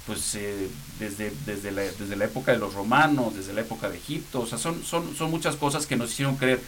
[0.08, 3.98] pues eh, desde, desde, la, desde la época de los romanos, desde la época de
[3.98, 6.62] Egipto, o sea, son, son, son muchas cosas que nos hicieron creer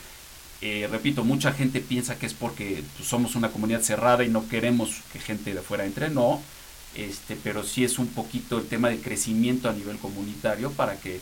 [0.61, 4.47] eh, repito, mucha gente piensa que es porque pues, somos una comunidad cerrada y no
[4.47, 6.39] queremos que gente de afuera entre, no,
[6.95, 11.19] este, pero sí es un poquito el tema de crecimiento a nivel comunitario para que,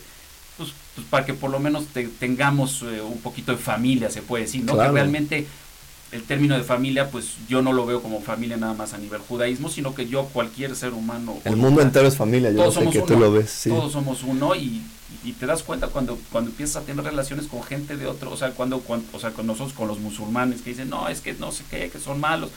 [0.58, 1.86] pues, pues para que por lo menos
[2.18, 4.76] tengamos eh, un poquito de familia, se puede decir, ¿no?
[4.76, 5.46] Que realmente
[6.12, 9.20] el término de familia, pues yo no lo veo como familia nada más a nivel
[9.22, 11.38] judaísmo, sino que yo, cualquier ser humano.
[11.44, 13.62] El mundo entero es familia, yo sé que tú lo ves.
[13.68, 14.82] Todos somos uno y
[15.24, 18.36] y te das cuenta cuando, cuando empiezas a tener relaciones con gente de otro, o
[18.36, 21.52] sea, cuando, o sea, con nosotros, con los musulmanes, que dicen, no, es que no
[21.52, 22.50] sé qué, que son malos.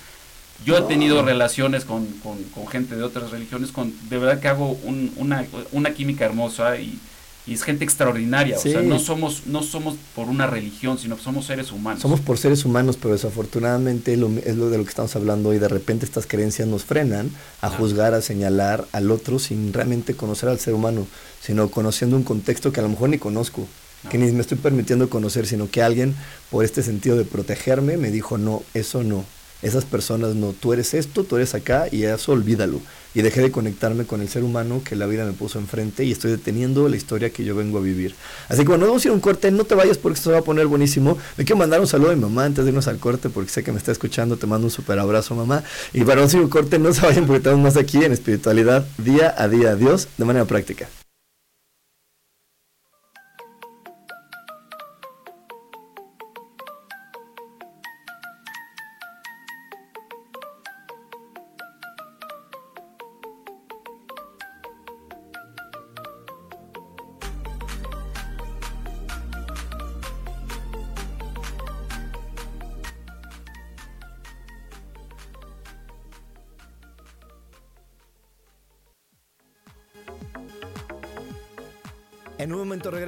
[0.65, 4.47] Yo he tenido relaciones con, con, con, gente de otras religiones, con de verdad que
[4.47, 6.99] hago un, una, una química hermosa y,
[7.45, 11.23] y es gente extraordinaria, o sea, no somos, no somos por una religión, sino que
[11.23, 12.01] somos seres humanos.
[12.01, 15.59] Somos por seres humanos, pero desafortunadamente lo, es lo de lo que estamos hablando y
[15.59, 20.47] de repente estas creencias nos frenan a juzgar, a señalar al otro sin realmente conocer
[20.47, 21.05] al ser humano,
[21.41, 23.67] sino conociendo un contexto que a lo mejor ni conozco,
[24.09, 26.15] que ni me estoy permitiendo conocer, sino que alguien
[26.49, 29.25] por este sentido de protegerme me dijo, no, eso no,
[29.63, 32.81] esas personas no, tú eres esto, tú eres acá y eso olvídalo
[33.15, 36.11] y dejé de conectarme con el ser humano que la vida me puso enfrente y
[36.11, 38.15] estoy deteniendo la historia que yo vengo a vivir.
[38.49, 40.33] Así que bueno, vamos a ir a un corte, no te vayas porque esto se
[40.33, 41.17] va a poner buenísimo.
[41.37, 43.63] Me quiero mandar un saludo a mi mamá antes de irnos al corte porque sé
[43.63, 45.63] que me está escuchando, te mando un super abrazo mamá.
[45.93, 49.47] Y para un corte, no se vayan porque estamos más aquí en espiritualidad día a
[49.47, 49.71] día.
[49.71, 50.87] Adiós de manera práctica.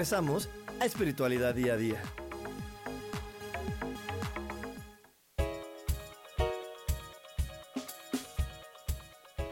[0.06, 2.00] Regresamos a Espiritualidad Día a Día.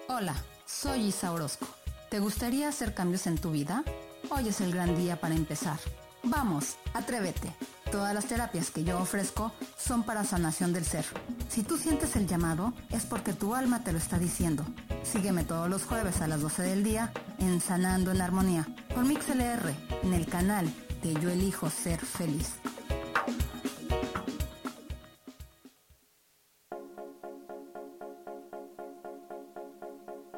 [0.08, 0.36] Hola,
[0.68, 1.66] soy Isa Orozco.
[2.12, 3.84] ¿Te gustaría hacer cambios en tu vida?
[4.30, 5.80] Hoy es el gran día para empezar.
[6.22, 7.52] Vamos, atrévete.
[7.94, 11.06] Todas las terapias que yo ofrezco son para sanación del ser.
[11.48, 14.66] Si tú sientes el llamado, es porque tu alma te lo está diciendo.
[15.04, 19.76] Sígueme todos los jueves a las 12 del día en Sanando en Armonía por MixLR
[20.02, 22.56] en el canal de Yo Elijo Ser Feliz.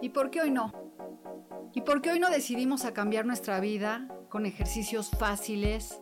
[0.02, 0.74] ¿Y por qué hoy no?
[1.74, 6.02] ¿Y por qué hoy no decidimos a cambiar nuestra vida con ejercicios fáciles?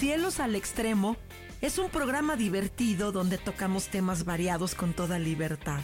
[0.00, 1.18] Cielos al Extremo
[1.60, 5.80] es un programa divertido donde tocamos temas variados con toda libertad.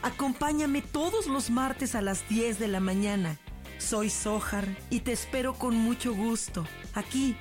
[0.00, 3.38] Acompáñame todos los martes a las 10 de la mañana.
[3.76, 7.36] Soy Sojar y te espero con mucho gusto aquí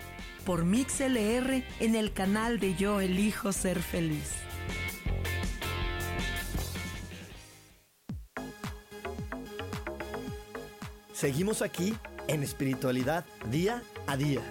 [0.46, 4.34] por MixLR en el canal de Yo Elijo Ser Feliz.
[11.14, 11.96] Seguimos aquí
[12.28, 14.42] en espiritualidad día a día.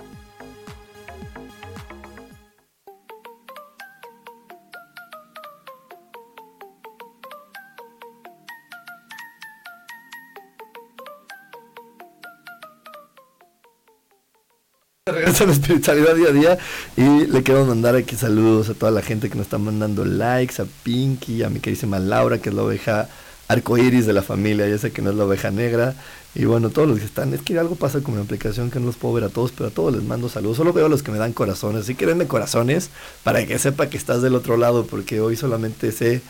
[15.06, 16.58] Regresa la espiritualidad día a día
[16.96, 20.62] y le quiero mandar aquí saludos a toda la gente que nos está mandando likes,
[20.62, 23.10] a Pinky, a mi queridísima Laura, que es la oveja
[23.48, 25.94] arcoíris de la familia, ya sé que no es la oveja negra,
[26.34, 28.86] y bueno, todos los que están, es que algo pasa con mi aplicación que no
[28.86, 31.02] los puedo ver a todos, pero a todos les mando saludos, solo veo a los
[31.02, 32.88] que me dan corazones, así que denme corazones
[33.24, 36.22] para que sepa que estás del otro lado, porque hoy solamente sé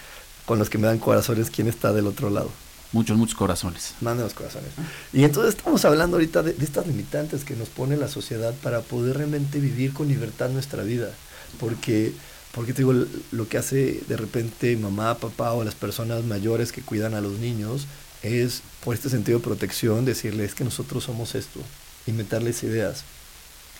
[0.46, 2.50] con los que me dan corazones quién está del otro lado.
[2.94, 3.94] Muchos, muchos corazones.
[4.00, 4.70] Manden los corazones.
[5.12, 8.83] Y entonces estamos hablando ahorita de, de, estas limitantes que nos pone la sociedad para
[8.83, 11.11] poder realmente vivir con libertad nuestra vida.
[11.59, 12.12] Porque,
[12.52, 12.94] porque te digo,
[13.33, 17.40] lo que hace de repente mamá, papá o las personas mayores que cuidan a los
[17.40, 17.88] niños
[18.22, 21.59] es, por este sentido de protección, decirles que nosotros somos esto,
[22.07, 23.02] inventarles ideas.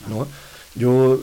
[0.09, 0.27] ¿no?
[0.75, 1.21] Yo,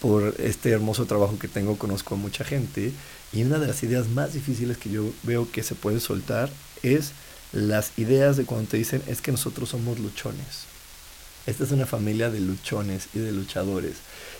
[0.00, 2.90] por este hermoso trabajo que tengo, conozco a mucha gente
[3.34, 6.48] y una de las ideas más difíciles que yo veo que se puede soltar
[6.82, 7.12] es
[7.52, 10.66] las ideas de cuando te dicen es que nosotros somos luchones.
[11.46, 13.94] Esta es una familia de luchones y de luchadores.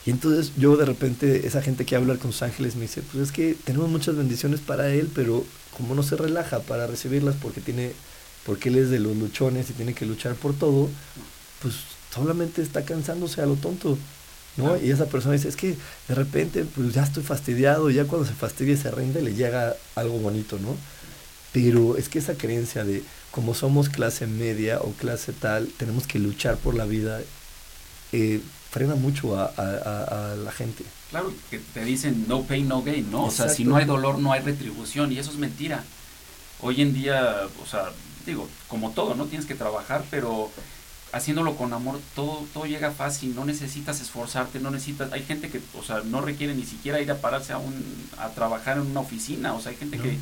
[0.05, 3.29] Y entonces yo de repente, esa gente que habla con sus ángeles me dice, pues
[3.29, 5.45] es que tenemos muchas bendiciones para él, pero
[5.77, 7.93] como no se relaja para recibirlas porque tiene,
[8.45, 10.91] porque él es de los luchones y tiene que luchar por todo,
[11.63, 11.75] pues
[12.13, 13.97] solamente está cansándose a lo tonto.
[14.59, 14.77] ¿no?
[14.77, 15.77] Y esa persona dice, es que
[16.09, 19.35] de repente pues ya estoy fastidiado, y ya cuando se fastidia y se rinde le
[19.35, 20.77] llega algo bonito, ¿no?
[21.53, 26.19] Pero es que esa creencia de como somos clase media o clase tal, tenemos que
[26.19, 27.21] luchar por la vida,
[28.13, 30.85] eh, frena mucho a, a, a, la gente.
[31.11, 33.27] Claro, que te dicen no pain, no gain, ¿no?
[33.27, 33.45] Exacto.
[33.45, 35.85] O sea, si no hay dolor, no hay retribución, y eso es mentira.
[36.61, 37.91] Hoy en día, o sea,
[38.27, 39.27] digo, como todo, ¿no?
[39.27, 40.51] Tienes que trabajar, pero
[41.13, 45.61] haciéndolo con amor, todo, todo llega fácil, no necesitas esforzarte, no necesitas, hay gente que,
[45.79, 47.75] o sea, no requiere ni siquiera ir a pararse a un,
[48.19, 50.03] a trabajar en una oficina, o sea, hay gente no.
[50.03, 50.19] que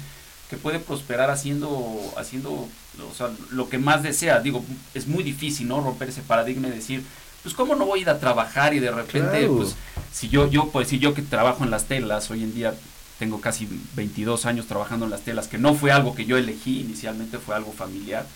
[0.49, 4.41] que puede prosperar haciendo, haciendo o sea, lo que más desea.
[4.41, 5.81] Digo, es muy difícil, ¿no?
[5.81, 7.05] Romper ese paradigma y decir,
[7.43, 9.57] pues cómo no voy a ir a trabajar y de repente, claro.
[9.57, 9.77] pues,
[10.13, 12.75] si yo, yo, pues si yo que trabajo en las telas, hoy en día
[13.19, 16.81] tengo casi 22 años trabajando en las telas, que no fue algo que yo elegí,
[16.81, 18.27] inicialmente fue algo familiar,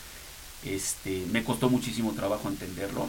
[0.65, 3.09] este, me costó muchísimo trabajo entenderlo.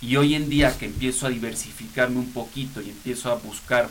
[0.00, 3.88] Y hoy en día que empiezo a diversificarme un poquito y empiezo a buscar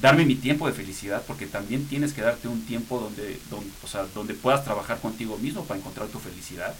[0.00, 3.86] darme mi tiempo de felicidad, porque también tienes que darte un tiempo donde, donde, o
[3.86, 6.74] sea, donde puedas trabajar contigo mismo para encontrar tu felicidad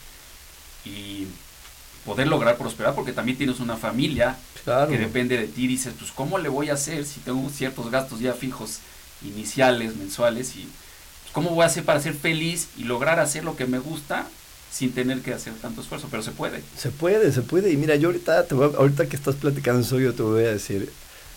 [0.85, 1.29] y
[2.05, 4.91] poder lograr prosperar, porque también tienes una familia claro.
[4.91, 5.67] que depende de ti.
[5.67, 8.79] Dices, pues, ¿cómo le voy a hacer si tengo ciertos gastos ya fijos,
[9.25, 10.57] iniciales, mensuales?
[10.57, 13.79] y pues, ¿Cómo voy a hacer para ser feliz y lograr hacer lo que me
[13.79, 14.27] gusta
[14.73, 16.09] sin tener que hacer tanto esfuerzo?
[16.11, 16.61] Pero se puede.
[16.77, 17.71] Se puede, se puede.
[17.71, 20.45] Y mira, yo ahorita, te voy a, ahorita que estás platicando eso, yo te voy
[20.45, 20.91] a decir,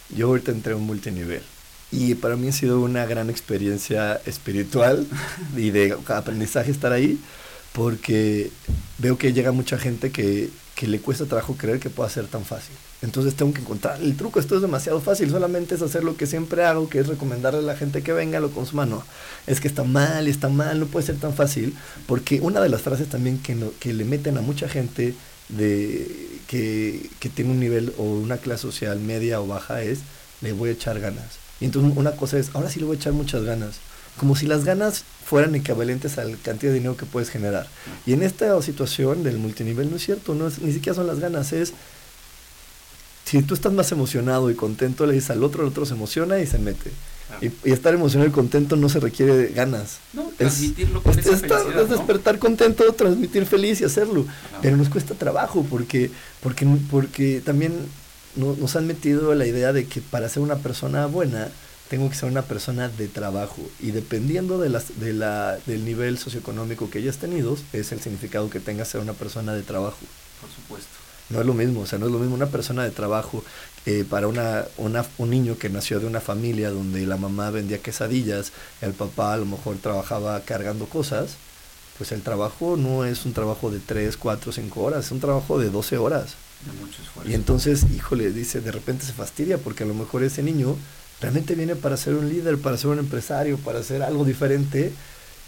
[0.09, 1.43] yo ahorita entré a un multinivel.
[1.91, 5.07] Y para mí ha sido una gran experiencia espiritual
[5.55, 7.19] y de aprendizaje estar ahí,
[7.73, 8.51] porque
[8.97, 12.43] veo que llega mucha gente que, que le cuesta trabajo creer que pueda ser tan
[12.43, 12.75] fácil.
[13.01, 16.27] Entonces tengo que encontrar el truco, esto es demasiado fácil, solamente es hacer lo que
[16.27, 19.03] siempre hago, que es recomendarle a la gente que venga, lo consuma, no,
[19.47, 21.75] es que está mal, está mal, no puede ser tan fácil,
[22.07, 25.13] porque una de las frases también que, no, que le meten a mucha gente
[25.49, 29.99] de que, que tiene un nivel o una clase social media o baja es,
[30.41, 31.45] le voy a echar ganas.
[31.60, 33.76] Y entonces una cosa es, ahora sí le voy a echar muchas ganas.
[34.18, 37.68] Como si las ganas fueran equivalentes a la cantidad de dinero que puedes generar.
[38.06, 41.20] Y en esta situación del multinivel no es cierto, no es, ni siquiera son las
[41.20, 41.74] ganas, es
[43.26, 46.39] si tú estás más emocionado y contento, le dices al otro, el otro se emociona
[46.39, 46.91] y se mete.
[47.41, 49.97] Y, estar emocionado y contento no se requiere de ganas.
[50.14, 54.26] No, transmitirlo con es, es despertar contento, transmitir feliz y hacerlo.
[54.62, 57.74] Pero nos cuesta trabajo porque, porque, porque también
[58.36, 61.49] nos han metido la idea de que para ser una persona buena
[61.89, 66.17] tengo que ser una persona de trabajo y dependiendo de las, de la, del nivel
[66.17, 69.99] socioeconómico que hayas tenido es el significado que tenga ser una persona de trabajo.
[70.41, 70.89] Por supuesto.
[71.29, 73.43] No es lo mismo, o sea, no es lo mismo una persona de trabajo
[73.88, 77.79] eh, para una, una, un niño que nació de una familia donde la mamá vendía
[77.79, 81.38] quesadillas, el papá a lo mejor trabajaba cargando cosas,
[81.97, 85.57] pues el trabajo no es un trabajo de 3, 4, 5 horas, es un trabajo
[85.57, 86.36] de 12 horas.
[87.26, 90.76] Y entonces, híjole, dice, de repente se fastidia porque a lo mejor ese niño
[91.22, 94.91] realmente viene para ser un líder, para ser un empresario, para hacer algo diferente,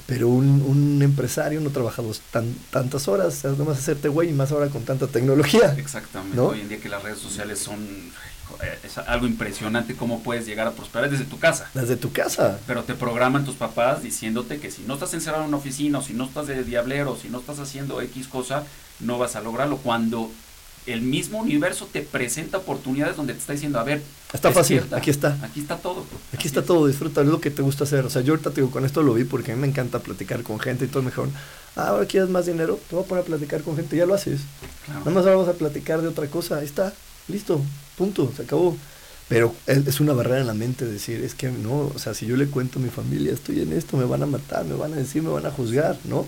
[0.06, 4.34] pero un, un empresario no trabaja dos, tan, tantas horas, no más hacerte güey y
[4.34, 5.76] más ahora con tanta tecnología.
[5.78, 7.80] Exactamente, hoy en día que las redes sociales son
[8.64, 11.70] eh, es algo impresionante cómo puedes llegar a prosperar desde tu casa.
[11.74, 12.60] Desde tu casa.
[12.66, 16.02] Pero te programan tus papás diciéndote que si no estás encerrado en una oficina o
[16.02, 18.64] si no estás de diablero, si no estás haciendo X cosa,
[19.00, 19.78] no vas a lograrlo.
[19.78, 20.32] Cuando
[20.88, 24.02] el mismo universo te presenta oportunidades donde te está diciendo, a ver,
[24.34, 25.38] está fácil, aquí está.
[25.44, 26.06] Aquí está todo.
[26.34, 28.06] Aquí está todo, disfruta, es lo que te gusta hacer.
[28.06, 30.00] O sea, yo ahorita te digo, con esto lo vi porque a mí me encanta
[30.00, 31.30] platicar con gente y todo mejor.
[31.76, 34.14] Ah, ahora quieres más dinero, te voy a poner a platicar con gente, ya lo
[34.14, 34.42] haces.
[34.88, 36.94] Nada más ahora vamos a platicar de otra cosa, ahí está,
[37.28, 37.62] listo,
[37.98, 38.76] punto, se acabó.
[39.30, 42.38] Pero es una barrera en la mente decir, es que no, o sea, si yo
[42.38, 44.96] le cuento a mi familia, estoy en esto, me van a matar, me van a
[44.96, 46.26] decir, me van a juzgar, ¿no?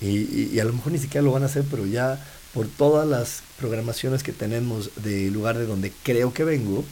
[0.00, 2.18] Y, y a lo mejor ni siquiera lo van a hacer, pero ya
[2.54, 6.84] por todas las programaciones que tenemos del lugar de donde creo que vengo,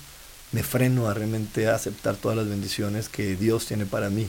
[0.51, 4.29] me freno a realmente aceptar todas las bendiciones que Dios tiene para mí.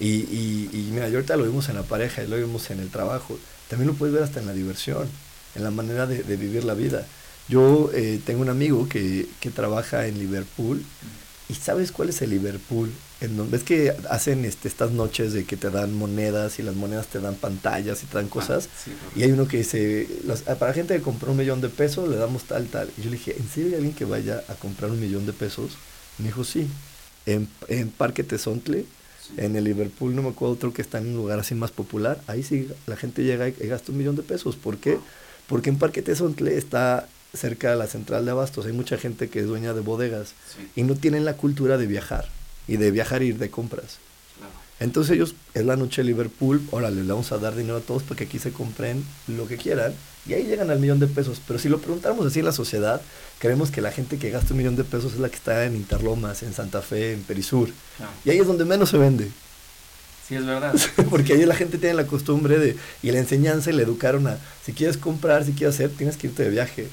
[0.00, 2.88] Y, y, y mira, yo ahorita lo vimos en la pareja, lo vimos en el
[2.88, 3.38] trabajo,
[3.68, 5.08] también lo puedes ver hasta en la diversión,
[5.54, 7.06] en la manera de, vivir la vida.
[7.48, 10.82] Yo eh, tengo un amigo que, que trabaja en Liverpool
[11.52, 12.90] ¿Y sabes cuál es el Liverpool?
[13.22, 16.74] En donde, ves que hacen este, estas noches de que te dan monedas y las
[16.74, 18.68] monedas te dan pantallas y te dan ah, cosas.
[19.14, 20.08] y hay uno que dice,
[20.48, 22.90] ah, para gente que compró un millón de pesos le damos tal, tal.
[22.98, 25.32] Y yo le dije, ¿en serio hay alguien que vaya a comprar un millón de
[25.32, 25.78] pesos?
[26.18, 26.66] me dijo, sí.
[27.24, 28.86] En, en Parque Tezontle,
[29.36, 32.20] en el Liverpool, no me acuerdo otro que está en un lugar así más popular,
[32.26, 34.56] ahí sí la gente llega y, gasta un millón de pesos.
[34.56, 34.98] ¿Por qué?
[35.46, 38.66] Porque en Parque Tezontle está cerca de la central de abastos.
[38.66, 40.34] Hay mucha gente que es dueña de bodegas
[40.74, 42.28] y no tienen la cultura de viajar
[42.66, 43.98] y de viajar y ir de compras.
[44.80, 48.02] Entonces ellos, es la noche de Liverpool, órale, le vamos a dar dinero a todos
[48.02, 49.94] para que aquí se compren lo que quieran
[50.26, 51.40] y ahí llegan al millón de pesos.
[51.46, 53.00] Pero si lo preguntamos así en la sociedad,
[53.38, 55.76] creemos que la gente que gasta un millón de pesos es la que está en
[55.76, 57.70] Interlomas, en Santa Fe, en Perisur.
[58.24, 59.30] Y ahí es donde menos se vende.
[60.26, 60.74] Sí, es verdad.
[61.10, 64.38] Porque ahí la gente tiene la costumbre de, y la enseñanza y le educaron a,
[64.64, 66.88] si quieres comprar, si quieres hacer, tienes que irte de viaje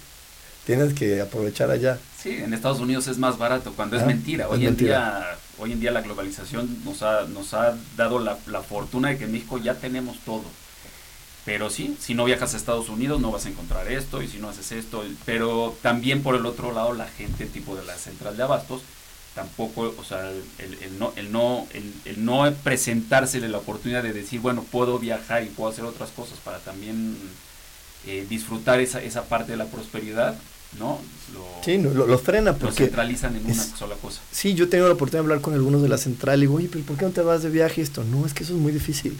[0.65, 1.97] tienes que aprovechar allá.
[2.21, 4.47] Sí, en Estados Unidos es más barato cuando es ah, mentira.
[4.49, 9.09] Hoy en día hoy en día la globalización nos ha, nos ha dado la, fortuna
[9.09, 10.43] de que en México ya tenemos todo.
[11.45, 14.37] Pero sí, si no viajas a Estados Unidos no vas a encontrar esto y si
[14.39, 15.03] no haces esto.
[15.25, 18.81] Pero también por el otro lado la gente tipo de la central de abastos
[19.35, 24.63] tampoco, o sea, el, no, el, no, el, no presentársele la oportunidad de decir, bueno,
[24.63, 27.17] puedo viajar y puedo hacer otras cosas para también
[28.05, 30.35] eh, disfrutar esa, esa parte de la prosperidad,
[30.77, 30.99] ¿no?
[31.33, 32.81] Lo, sí, lo, frena porque...
[32.81, 34.21] Lo centralizan en una sola cosa.
[34.31, 36.69] Sí, yo tengo la oportunidad de hablar con algunos de la central y digo, oye,
[36.71, 38.03] pero ¿por qué no te vas de viaje esto?
[38.03, 39.17] No, es que eso es muy difícil.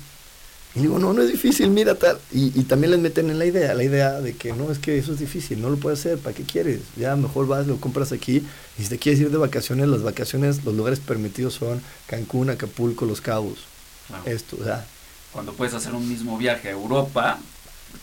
[0.75, 2.19] Y digo, no, no es difícil, mira tal.
[2.31, 4.99] Y, y, también les meten en la idea, la idea de que no, es que
[4.99, 6.81] eso es difícil, no lo puedes hacer, ¿para qué quieres?
[6.95, 8.43] Ya mejor vas, lo compras aquí.
[8.77, 13.05] Y si te quieres ir de vacaciones, las vacaciones, los lugares permitidos son Cancún, Acapulco,
[13.05, 13.65] Los Cabos.
[14.25, 14.85] Esto, o sea.
[15.31, 17.39] Cuando puedes hacer un mismo viaje a Europa,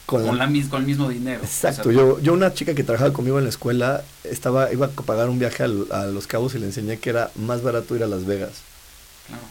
[0.06, 1.40] con, la, con el mismo dinero.
[1.42, 1.90] Exacto.
[1.90, 5.38] yo, yo una chica que trabajaba conmigo en la escuela estaba iba a pagar un
[5.38, 8.62] viaje a, Los Cabos y le enseñé que era más barato ir a Las Vegas.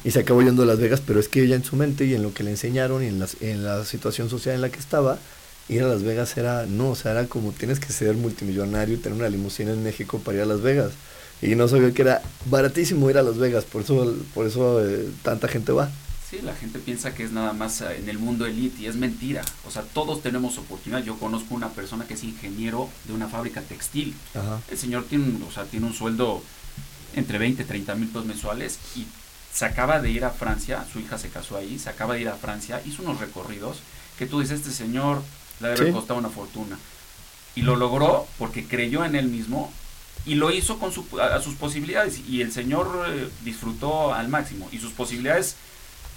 [0.06, 2.14] Y se acabó yendo a Las Vegas, pero es que ella en su mente y
[2.14, 4.80] en lo que le enseñaron y en, las, en la situación social en la que
[4.80, 5.20] estaba,
[5.68, 8.98] ir a Las Vegas era, no, o sea, era como tienes que ser multimillonario y
[8.98, 10.94] tener una limusina en México para ir a Las Vegas.
[11.42, 15.10] Y no sabía que era baratísimo ir a Las Vegas, por eso, por eso eh,
[15.24, 15.90] tanta gente va.
[16.30, 18.96] Sí, la gente piensa que es nada más eh, en el mundo elite y es
[18.96, 19.44] mentira.
[19.68, 21.04] O sea, todos tenemos oportunidad.
[21.04, 24.16] Yo conozco una persona que es ingeniero de una fábrica textil.
[24.70, 26.42] El señor tiene un, o sea, tiene un sueldo
[27.16, 29.06] entre 20 y 30 mil pesos mensuales y
[29.54, 32.28] se acaba de ir a Francia, su hija se casó ahí, se acaba de ir
[32.28, 33.78] a Francia, hizo unos recorridos
[34.18, 35.22] que tú dices, este señor
[35.62, 36.78] le debe costar una fortuna.
[37.56, 39.72] Y lo logró porque creyó en él mismo
[40.26, 42.20] y lo hizo con su, a, sus posibilidades.
[42.28, 44.68] Y el señor eh, disfrutó al máximo.
[44.72, 45.56] Y sus posibilidades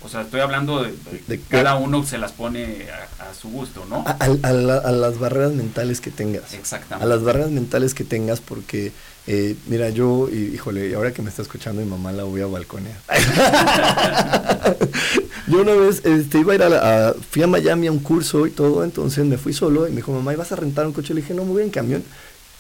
[0.01, 0.95] O sea, estoy hablando de,
[1.27, 2.87] de, cada uno se las pone
[3.19, 4.05] a, su gusto, ¿no?
[4.07, 6.55] A, a, las barreras mentales que tengas.
[6.55, 7.05] Exactamente.
[7.05, 8.93] A las barreras mentales que tengas porque,
[9.27, 12.97] eh, mira, yo, híjole, ahora que me está escuchando mi mamá la voy a balconear.
[15.49, 18.53] yo una vez este, iba a ir a, fui a Miami a un curso y
[18.53, 21.13] todo, entonces me fui solo y me dijo, mamá, ¿vas a rentar un coche?
[21.13, 22.05] Le dije, no, me voy en camión.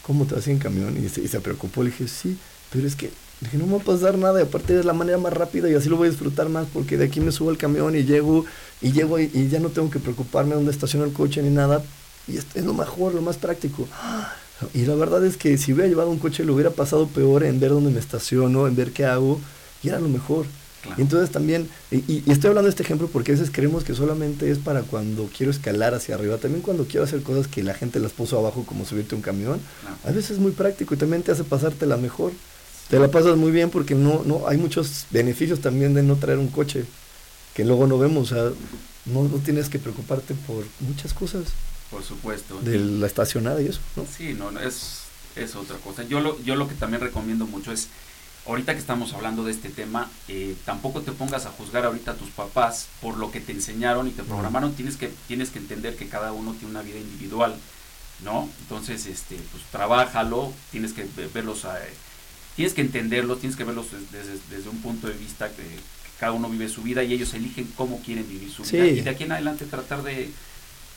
[0.03, 0.97] ¿Cómo te vas en camión?
[1.03, 2.36] Y se, y se preocupó, le dije, sí,
[2.72, 3.11] pero es que
[3.41, 5.74] Dije, no me va a pasar nada, y aparte es la manera más rápida y
[5.74, 8.45] así lo voy a disfrutar más porque de aquí me subo al camión y llego
[8.80, 11.82] y llego y, ya no tengo que preocuparme dónde estaciono el coche ni nada.
[12.26, 13.86] Y es, es, lo mejor, lo más práctico.
[14.74, 17.61] Y la verdad es que si hubiera llevado un coche lo hubiera pasado peor en
[17.61, 19.41] ver dónde me estaciono, en ver qué hago,
[19.82, 20.47] y era lo mejor.
[20.97, 24.51] Y entonces también, y, estoy hablando de este ejemplo porque a veces creemos que solamente
[24.51, 28.01] es para cuando quiero escalar hacia arriba, también cuando quiero hacer cosas que la gente
[28.01, 29.61] las puso abajo como subirte un camión,
[30.05, 32.32] a veces es muy práctico y también te hace pasarte la mejor
[32.89, 36.39] te la pasas muy bien porque no, no, hay muchos beneficios también de no traer
[36.39, 36.84] un coche
[37.55, 38.53] que luego no vemos, o sea,
[39.05, 41.49] no, no tienes que preocuparte por muchas cosas.
[41.91, 42.61] Por supuesto.
[42.61, 44.05] De la estacionada y eso, ¿no?
[44.07, 45.03] Sí, no, es,
[45.36, 46.03] es otra cosa.
[46.05, 47.89] Yo lo, yo lo que también recomiendo mucho es,
[48.47, 52.16] ahorita que estamos hablando de este tema, eh, tampoco te pongas a juzgar ahorita a
[52.16, 54.74] tus papás por lo que te enseñaron y te programaron.
[54.74, 57.57] Tienes, que, tienes que entender que cada uno tiene una vida individual,
[58.22, 58.49] ¿no?
[58.61, 61.78] Entonces, este, pues trabájalo, tienes que verlos a
[62.59, 63.86] tienes que entenderlos, tienes que verlos
[64.50, 65.62] desde, un punto de vista que,
[66.18, 68.84] cada uno vive su vida y ellos eligen cómo quieren vivir su vida.
[68.84, 70.28] Y de aquí en adelante tratar de,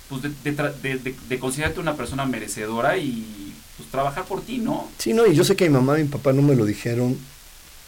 [0.10, 4.90] pues de, de, considerarte una persona merecedora y pues trabajar por ti, ¿no?
[4.98, 7.16] Sí, no, y yo sé que mi mamá y mi papá no me lo dijeron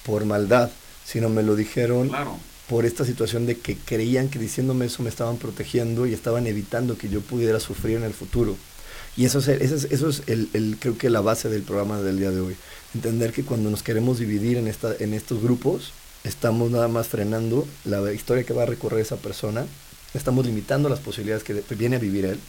[0.06, 0.70] por maldad,
[1.04, 2.12] sino me lo dijeron
[2.70, 7.00] por esta situación de que creían que diciéndome eso me estaban protegiendo y estaban evitando
[7.00, 8.56] que yo pudiera sufrir en el futuro.
[9.16, 12.02] Y eso es, eso es, eso es el, el, creo que la base del programa
[12.02, 12.56] del día de hoy.
[12.96, 15.94] Entender que cuando nos queremos dividir en, esta, en estos grupos,
[16.24, 19.66] estamos nada más frenando la historia que va a recorrer esa persona,
[20.14, 22.40] estamos limitando las posibilidades que viene a vivir él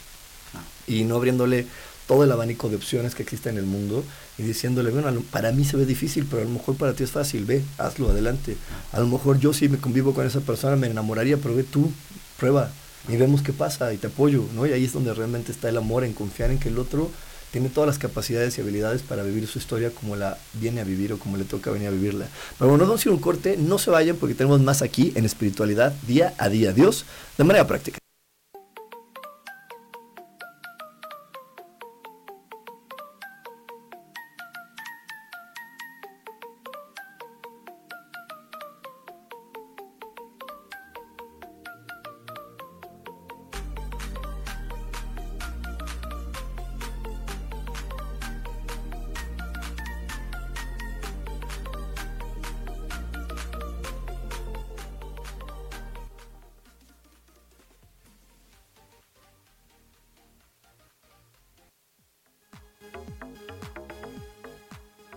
[0.87, 1.65] y no abriéndole
[2.07, 4.03] todo el abanico de opciones que existe en el mundo
[4.37, 7.11] y diciéndole, bueno, para mí se ve difícil, pero a lo mejor para ti es
[7.11, 8.57] fácil, ve, hazlo, adelante.
[8.91, 11.91] A lo mejor yo sí me convivo con esa persona, me enamoraría, pero ve tú,
[12.37, 12.71] prueba,
[13.07, 14.65] y vemos qué pasa y te apoyo, ¿no?
[14.65, 17.11] Y ahí es donde realmente está el amor, en confiar en que el otro
[17.51, 21.13] tiene todas las capacidades y habilidades para vivir su historia como la viene a vivir
[21.13, 22.27] o como le toca venir a vivirla.
[22.57, 25.23] Pero bueno, vamos a ir un corte, no se vayan porque tenemos más aquí en
[25.23, 26.73] espiritualidad día a día.
[26.73, 27.05] Dios,
[27.37, 28.04] de manera práctica.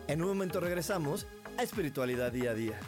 [0.08, 1.26] En un momento regresamos
[1.58, 2.80] a Espiritualidad Día a Día.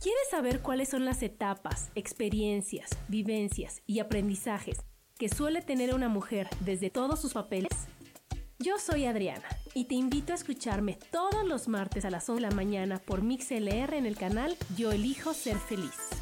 [0.00, 4.78] ¿Quieres saber cuáles son las etapas, experiencias, vivencias y aprendizajes
[5.18, 7.70] que suele tener una mujer desde todos sus papeles?
[8.58, 12.48] Yo soy Adriana y te invito a escucharme todos los martes a las 11 de
[12.48, 16.21] la mañana por MixLR en el canal Yo elijo ser feliz.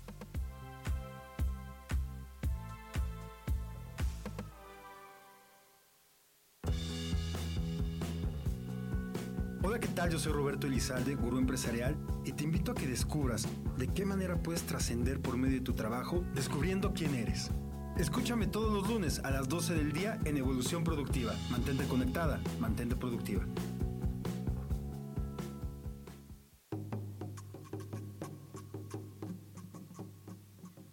[9.63, 10.09] Hola, ¿qué tal?
[10.09, 11.95] Yo soy Roberto Elizalde, gurú empresarial,
[12.25, 13.47] y te invito a que descubras
[13.77, 17.51] de qué manera puedes trascender por medio de tu trabajo descubriendo quién eres.
[17.95, 21.35] Escúchame todos los lunes a las 12 del día en Evolución Productiva.
[21.51, 23.45] Mantente conectada, mantente productiva.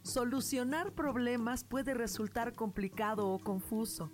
[0.02, 4.10] solucionar problemas puede resultar complicado o confuso.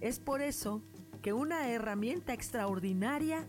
[0.00, 0.82] Es por eso
[1.22, 3.48] que una herramienta extraordinaria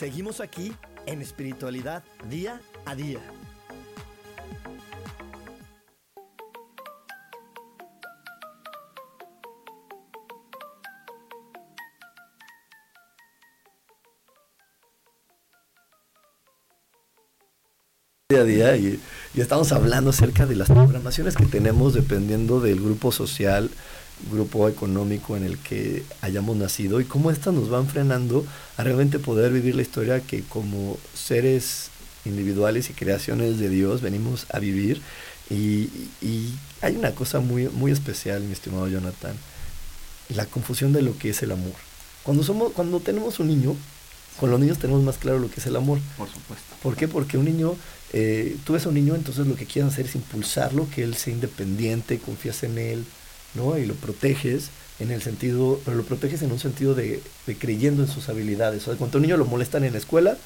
[0.00, 0.72] Seguimos aquí
[1.04, 3.20] en espiritualidad día a día.
[18.30, 18.98] día a día y,
[19.34, 23.68] estamos hablando acerca de las programaciones que tenemos dependiendo del grupo social,
[24.30, 28.44] grupo económico en el que hayamos nacido y cómo estas nos van frenando
[28.76, 31.90] a realmente poder vivir la historia que como seres
[32.24, 35.00] individuales y creaciones de Dios venimos a vivir
[35.48, 35.88] y,
[36.20, 39.34] y hay una cosa muy, muy especial, mi estimado Jonathan,
[40.28, 41.74] la confusión de lo que es el amor.
[42.22, 43.74] Cuando, somos, cuando tenemos un niño,
[44.38, 45.98] con los niños tenemos más claro lo que es el amor.
[46.16, 46.74] Por supuesto.
[46.82, 47.08] ¿Por qué?
[47.08, 47.74] Porque un niño,
[48.12, 51.16] eh, tú ves a un niño, entonces lo que quieres hacer es impulsarlo, que él
[51.16, 53.04] sea independiente, confías en él,
[53.54, 53.76] ¿no?
[53.78, 58.02] Y lo proteges en el sentido, pero lo proteges en un sentido de, de creyendo
[58.02, 58.82] en sus habilidades.
[58.82, 60.36] O sea, cuando a un niño lo molestan en la escuela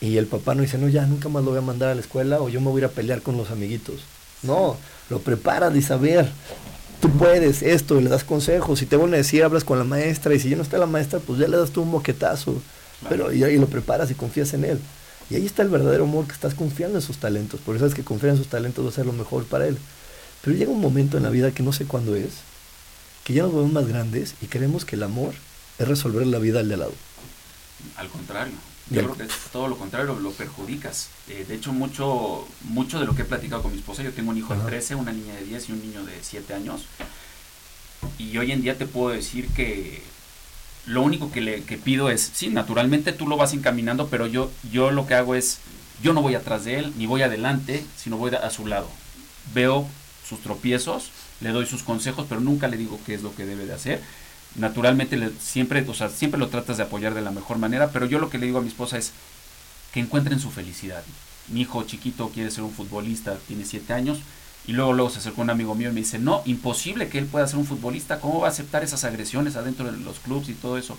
[0.00, 2.00] y el papá no dice, no, ya nunca más lo voy a mandar a la
[2.00, 4.02] escuela o yo me voy a ir a pelear con los amiguitos.
[4.42, 4.76] No,
[5.10, 6.30] lo preparas de saber,
[7.00, 10.34] tú puedes esto, le das consejos, si te van a decir, hablas con la maestra
[10.34, 12.62] y si ya no está la maestra, pues ya le das tú un moquetazo.
[13.08, 14.78] Pero y ahí lo preparas y confías en él.
[15.30, 18.02] Y ahí está el verdadero amor, que estás confiando en sus talentos, porque sabes que
[18.02, 19.76] confiar en sus talentos va a ser lo mejor para él.
[20.42, 22.30] Pero llega un momento en la vida que no sé cuándo es,
[23.24, 25.34] que ya nos vemos más grandes y creemos que el amor
[25.78, 26.94] es resolver la vida al de al lado.
[27.96, 28.54] Al contrario,
[28.90, 31.08] yo creo que es todo lo contrario, lo perjudicas.
[31.28, 34.30] Eh, de hecho, mucho, mucho de lo que he platicado con mi esposa, yo tengo
[34.30, 36.86] un hijo de 13, una niña de 10 y un niño de 7 años.
[38.16, 40.02] Y hoy en día te puedo decir que
[40.86, 44.50] lo único que le que pido es, sí, naturalmente tú lo vas encaminando, pero yo,
[44.72, 45.58] yo lo que hago es,
[46.02, 48.88] yo no voy atrás de él, ni voy adelante, sino voy a su lado.
[49.52, 49.86] Veo
[50.28, 51.10] sus tropiezos,
[51.40, 54.02] le doy sus consejos, pero nunca le digo qué es lo que debe de hacer.
[54.56, 58.06] Naturalmente le, siempre, o sea, siempre lo tratas de apoyar de la mejor manera, pero
[58.06, 59.12] yo lo que le digo a mi esposa es
[59.92, 61.02] que encuentren su felicidad.
[61.48, 64.18] Mi hijo chiquito quiere ser un futbolista, tiene siete años,
[64.66, 67.24] y luego, luego se acercó un amigo mío y me dice, no, imposible que él
[67.26, 70.54] pueda ser un futbolista, ¿cómo va a aceptar esas agresiones adentro de los clubes y
[70.54, 70.98] todo eso?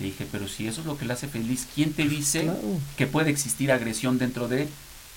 [0.00, 2.60] Le dije, pero si eso es lo que le hace feliz, ¿quién te dice claro.
[2.96, 4.68] que puede existir agresión dentro de él?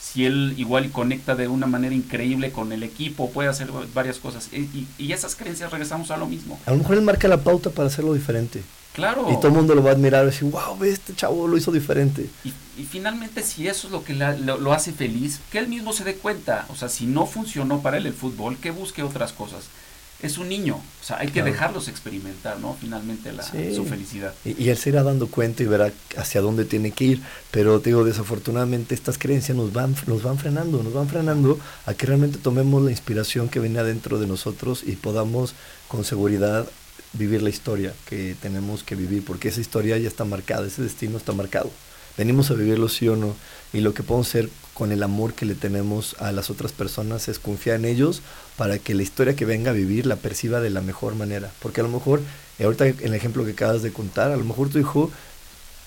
[0.02, 4.50] Si él igual conecta de una manera increíble con el equipo, puede hacer varias cosas.
[4.52, 6.60] Y, y esas creencias regresamos a lo mismo.
[6.66, 8.64] A lo mejor él marca la pauta para hacerlo diferente.
[8.94, 9.28] Claro.
[9.32, 11.56] Y todo el mundo lo va a admirar y decir, wow, ve, este chavo lo
[11.56, 12.30] hizo diferente.
[12.44, 15.70] Y, y finalmente, si eso es lo que la, lo, lo, hace feliz, que él
[15.70, 16.66] mismo se dé cuenta.
[16.70, 19.66] O sea, si no funcionó para él el fútbol, que busque otras cosas.
[20.22, 21.52] Es un niño, o sea, hay que claro.
[21.52, 22.78] dejarlos experimentar, ¿no?
[22.80, 23.74] Finalmente la, sí.
[23.76, 24.34] su felicidad.
[24.46, 27.22] Y, y, él se irá dando cuenta y verá hacia dónde tiene que ir.
[27.50, 31.94] Pero te digo, desafortunadamente estas creencias nos van, nos van frenando, nos van frenando a
[31.94, 35.56] que realmente tomemos la inspiración que viene adentro de nosotros y podamos
[35.88, 36.68] con seguridad
[37.14, 41.18] vivir la historia que tenemos que vivir, porque esa historia ya está marcada, ese destino
[41.18, 41.70] está marcado.
[42.22, 43.34] Venimos a vivirlo sí o no,
[43.74, 47.28] y lo que podemos hacer con el amor que le tenemos a las otras personas
[47.28, 48.22] es confiar en ellos
[48.58, 51.52] para que la historia que venga a vivir la perciba de la mejor manera.
[51.64, 52.22] Porque a lo mejor,
[52.64, 55.10] ahorita en el ejemplo que acabas de contar, a lo mejor tu hijo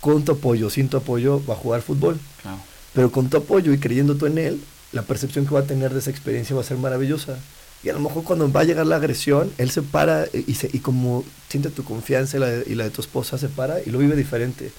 [0.00, 2.18] con tu apoyo, sin tu apoyo, va a jugar fútbol.
[2.42, 2.58] Claro.
[2.94, 4.60] Pero con tu apoyo y creyendo tú en él,
[4.90, 7.38] la percepción que va a tener de esa experiencia va a ser maravillosa.
[7.84, 10.68] Y a lo mejor cuando va a llegar la agresión, él se para y, se,
[10.72, 13.80] y como siente tu confianza y la, de, y la de tu esposa, se para
[13.80, 14.72] y lo vive diferente.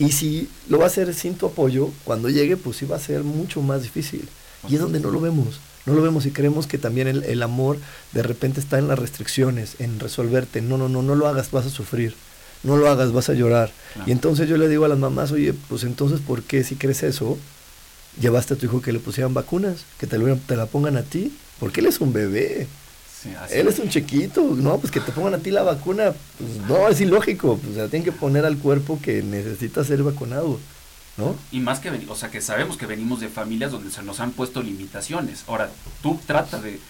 [0.00, 3.00] Y si lo va a hacer sin tu apoyo, cuando llegue, pues sí va a
[3.00, 4.28] ser mucho más difícil.
[4.68, 5.60] Y es donde no lo vemos.
[5.86, 7.76] No lo vemos y creemos que también el, el amor
[8.12, 10.62] de repente está en las restricciones, en resolverte.
[10.62, 12.14] No, no, no, no lo hagas, vas a sufrir.
[12.62, 13.72] No lo hagas, vas a llorar.
[14.06, 17.02] Y entonces yo le digo a las mamás, oye, pues entonces, ¿por qué si crees
[17.02, 17.38] eso?
[18.20, 21.02] Llevaste a tu hijo que le pusieran vacunas, que te, lo, te la pongan a
[21.02, 22.66] ti, porque él es un bebé.
[23.22, 26.56] Sí, él es un chiquito, no, pues que te pongan a ti la vacuna, pues
[26.66, 30.58] no, es ilógico, pues se la tienen que poner al cuerpo que necesita ser vacunado,
[31.18, 31.36] ¿no?
[31.52, 34.30] Y más que, o sea, que sabemos que venimos de familias donde se nos han
[34.30, 35.44] puesto limitaciones.
[35.48, 35.70] Ahora,
[36.02, 36.80] tú trata de,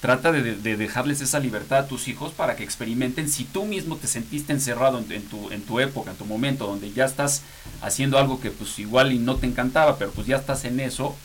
[0.00, 3.28] trata de, de dejarles esa libertad a tus hijos para que experimenten.
[3.28, 6.68] Si tú mismo te sentiste encerrado en, en, tu, en tu época, en tu momento,
[6.68, 7.42] donde ya estás
[7.80, 11.16] haciendo algo que pues igual y no te encantaba, pero pues ya estás en eso,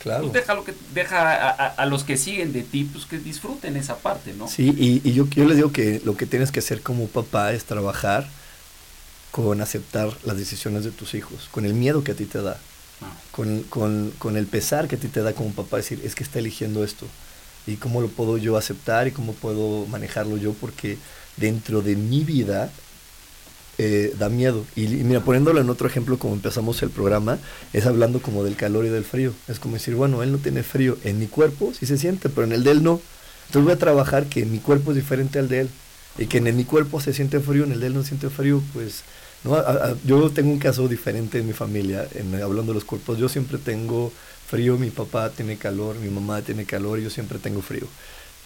[0.00, 0.22] Claro.
[0.22, 3.98] Pues deja, lo que, deja a, los que siguen de ti, pues que disfruten esa
[3.98, 4.48] parte, ¿no?
[4.48, 4.74] Sí,
[5.04, 8.26] y, yo, yo les digo que lo que tienes que hacer como papá es trabajar
[9.30, 12.56] con aceptar las decisiones de tus hijos, con el miedo que a ti te da,
[13.02, 13.12] ah.
[13.30, 16.24] con, con, con, el pesar que a ti te da como papá, decir, es que
[16.24, 17.06] está eligiendo esto,
[17.66, 20.96] y cómo lo puedo yo aceptar y cómo puedo manejarlo yo, porque
[21.36, 22.72] dentro de mi vida
[23.82, 24.66] eh, da miedo.
[24.76, 27.38] Y, mira, poniéndolo en otro ejemplo, como empezamos el programa,
[27.72, 29.32] es hablando como del calor y del frío.
[29.48, 30.98] Es como decir, bueno, él no tiene frío.
[31.02, 33.00] En mi cuerpo sí se siente, pero en el de él no.
[33.46, 35.70] Entonces voy a trabajar que mi cuerpo es diferente al de él.
[36.18, 38.62] Y que en mi cuerpo se siente frío, en el de él no siente frío,
[38.74, 39.02] pues...
[39.44, 39.56] ¿no?
[40.04, 42.06] yo tengo un caso diferente en mi familia,
[42.44, 43.16] hablando de los cuerpos.
[43.16, 44.12] Yo siempre tengo
[44.46, 47.86] frío, mi papá tiene calor, mi mamá tiene calor, yo siempre tengo frío.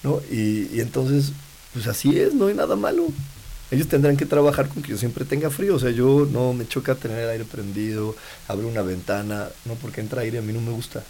[0.05, 0.21] ¿no?
[0.31, 1.33] Y entonces,
[1.73, 3.09] pues así es, no hay nada malo
[3.71, 5.75] ellos tendrán que trabajar con que yo siempre tenga frío.
[5.75, 8.15] O sea, yo no me choca tener el aire prendido,
[8.49, 11.03] abrir una ventana, no porque entra aire a mí no me gusta.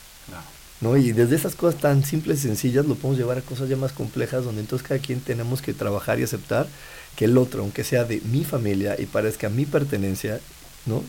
[0.81, 0.97] No.
[0.97, 3.93] Y desde esas cosas tan simples y sencillas lo podemos llevar a cosas ya más
[3.93, 6.67] complejas donde entonces cada quien tenemos que trabajar y aceptar
[7.17, 10.41] que el otro, aunque sea de mi familia y parezca mi pertenencia,
[10.85, 11.03] ¿no?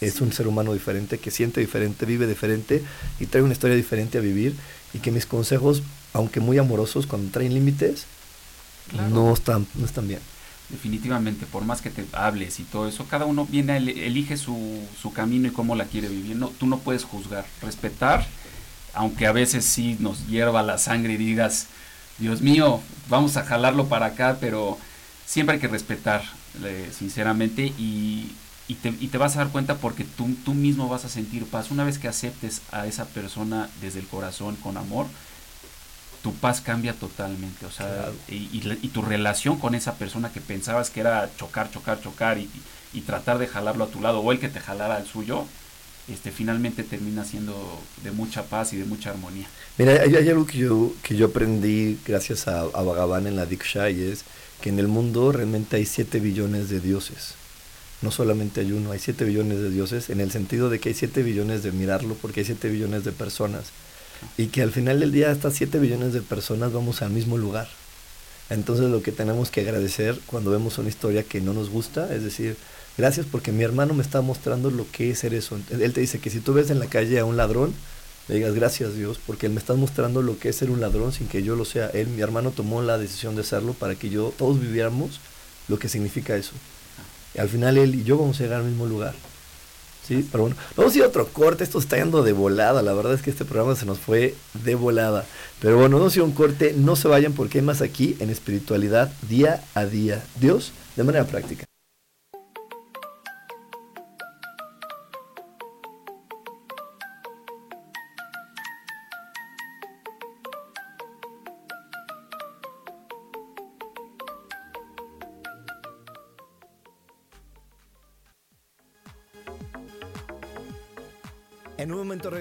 [0.00, 2.82] Es un ser humano diferente, que siente diferente, vive diferente
[3.18, 4.54] y trae una historia diferente a vivir
[4.94, 5.82] y que mis consejos,
[6.14, 8.06] aunque muy amorosos, cuando traen límites,
[9.12, 10.20] no, están, no están bien
[10.70, 15.12] definitivamente, por más que te hables y todo eso, cada uno viene, elige su, su
[15.12, 16.36] camino y cómo la quiere vivir.
[16.36, 18.26] No, tú no puedes juzgar, respetar,
[18.94, 21.66] aunque a veces sí nos hierva la sangre y digas,
[22.18, 24.78] Dios mío, vamos a jalarlo para acá, pero
[25.26, 26.22] siempre hay que respetar,
[26.96, 28.32] sinceramente, y,
[28.68, 31.44] y, te, y, te, vas a dar cuenta porque tú, tú mismo vas a sentir
[31.46, 31.70] paz.
[31.70, 35.06] Una vez que aceptes a esa persona desde el corazón, con amor,
[36.22, 41.00] tu paz cambia totalmente, o sea, y, tu relación con esa persona que pensabas que
[41.00, 42.48] era chocar, chocar, chocar y,
[43.06, 45.44] tratar de jalarlo a tu lado o el que te jalara al suyo,
[46.08, 49.46] este, finalmente termina siendo de mucha paz y de mucha armonía.
[49.78, 53.90] Mira, hay, algo que yo, que yo aprendí gracias a, a Bhagavan en la Diksha
[53.90, 54.24] y es
[54.60, 57.34] que en el mundo realmente hay 7 billones de dioses.
[58.02, 60.94] No solamente hay uno, hay 7 billones de dioses en el sentido de que hay
[60.94, 63.72] 7 billones de mirarlo porque hay 7 billones de personas
[64.36, 67.68] y que al final del día estas 7 billones de personas vamos al mismo lugar.
[68.48, 72.24] Entonces lo que tenemos que agradecer cuando vemos una historia que no nos gusta, es
[72.24, 72.56] decir,
[72.98, 75.58] gracias porque mi hermano me está mostrando lo que es ser eso.
[75.70, 77.72] Él te dice que si tú ves en la calle a un ladrón,
[78.28, 81.12] le digas gracias Dios porque él me está mostrando lo que es ser un ladrón
[81.12, 81.88] sin que yo lo sea.
[81.90, 85.20] Él, mi hermano tomó la decisión de hacerlo para que yo todos viviéramos
[85.68, 86.52] lo que significa eso.
[87.34, 89.14] Y al final él y yo vamos a llegar al mismo lugar.
[90.10, 92.92] Sí, pero bueno, vamos a ir a otro corte, esto está yendo de volada, la
[92.94, 94.34] verdad es que este programa se nos fue
[94.64, 95.24] de volada.
[95.60, 98.16] Pero bueno, vamos a ir a un corte, no se vayan porque hay más aquí
[98.18, 100.20] en espiritualidad día a día.
[100.40, 101.69] Dios, de manera práctica.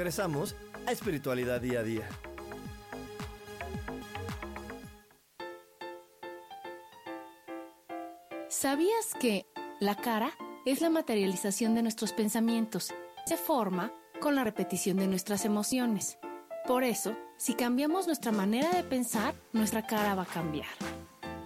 [0.10, 0.56] Regresamos
[0.88, 2.10] a Espiritualidad Día a Día.
[8.48, 9.46] ¿Sabías que
[9.80, 10.32] la cara
[10.66, 12.92] es la materialización de nuestros pensamientos?
[13.28, 16.18] Se forma con la repetición de nuestras emociones.
[16.66, 20.70] Por eso, si cambiamos nuestra manera de pensar, nuestra cara va a cambiar.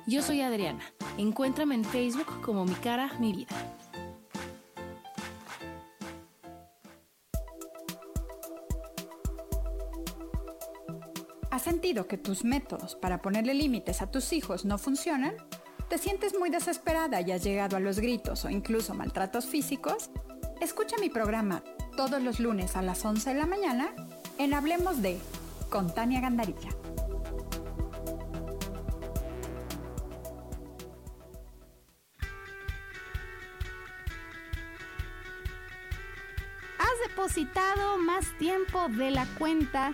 [0.08, 0.86] Yo soy Adriana.
[1.18, 3.83] Encuéntrame en Facebook como mi cara, mi vida.
[11.54, 15.36] ¿Has sentido que tus métodos para ponerle límites a tus hijos no funcionan?
[15.88, 20.10] ¿Te sientes muy desesperada y has llegado a los gritos o incluso maltratos físicos?
[20.62, 21.64] Escucha mi programa
[21.96, 23.94] todos los lunes a las 11 de la mañana
[24.40, 25.20] en Hablemos de
[25.70, 26.70] con Tania Gandarilla.
[36.80, 39.94] ¿Has depositado más tiempo de la cuenta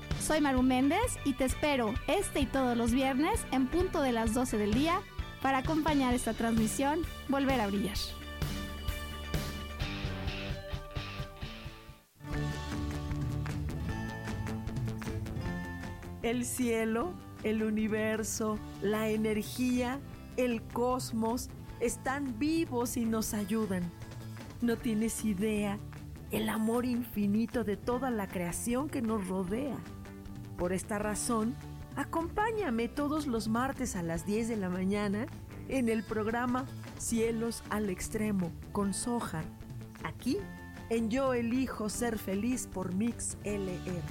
[0.21, 4.35] Soy Maru Méndez y te espero este y todos los viernes en punto de las
[4.35, 5.01] 12 del día
[5.41, 7.97] para acompañar esta transmisión Volver a Brillar.
[16.21, 19.99] El cielo, el universo, la energía,
[20.37, 21.49] el cosmos
[21.79, 23.91] están vivos y nos ayudan.
[24.61, 25.79] No tienes idea
[26.29, 29.77] el amor infinito de toda la creación que nos rodea.
[30.57, 31.55] Por esta razón,
[31.95, 35.27] acompáñame todos los martes a las 10 de la mañana
[35.67, 36.65] en el programa
[36.97, 39.45] Cielos al Extremo con Sojar,
[40.03, 40.37] aquí
[40.89, 44.01] en Yo Elijo Ser Feliz por Mix LR.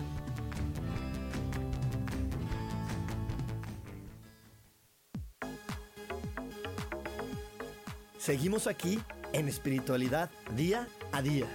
[8.18, 8.98] Seguimos aquí
[9.32, 11.46] en espiritualidad día a día.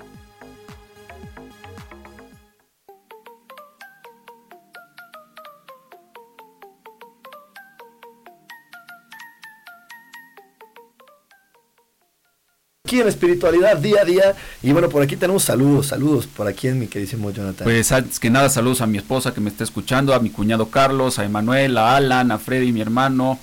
[12.86, 14.36] Aquí en espiritualidad día a día.
[14.62, 17.64] Y bueno, por aquí tenemos saludos, saludos por aquí en mi queridísimo Jonathan.
[17.64, 20.68] Pues antes que nada, saludos a mi esposa que me está escuchando, a mi cuñado
[20.70, 23.40] Carlos, a Emanuel, a Alan, a Freddy, mi hermano,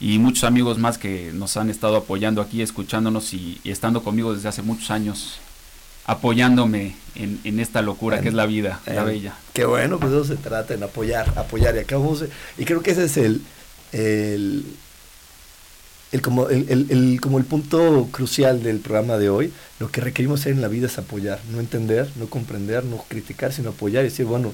[0.00, 4.34] y muchos amigos más que nos han estado apoyando aquí, escuchándonos y, y estando conmigo
[4.34, 5.40] desde hace muchos años,
[6.06, 9.34] apoyándome en, en esta locura que es la vida, la bella.
[9.52, 11.74] Qué bueno, pues eso se trata, en apoyar, apoyar.
[11.74, 13.42] Y de- y creo que ese es el,
[13.92, 14.64] el,
[16.12, 19.52] el como, el, el- el- como el punto crucial del programa de hoy.
[19.80, 23.52] Lo que requerimos hacer en la vida es apoyar, no entender, no comprender, no criticar,
[23.52, 24.52] sino apoyar y decir, bueno,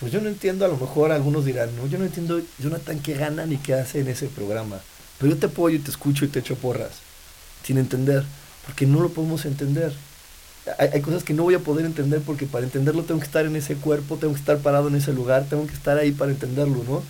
[0.00, 3.14] pues yo no entiendo, a lo mejor algunos dirán, no, yo no entiendo, Jonathan, qué
[3.14, 4.78] gana ni qué hace en ese programa.
[5.18, 6.92] Pero yo te apoyo y te escucho y te echo porras,
[7.64, 8.24] sin entender,
[8.66, 9.92] porque no lo podemos entender
[10.78, 13.46] hay, hay cosas que no voy a poder entender porque para entenderlo tengo que estar
[13.46, 16.30] en ese cuerpo, tengo que estar parado en ese lugar, tengo que estar ahí para
[16.30, 17.02] entenderlo, ¿no?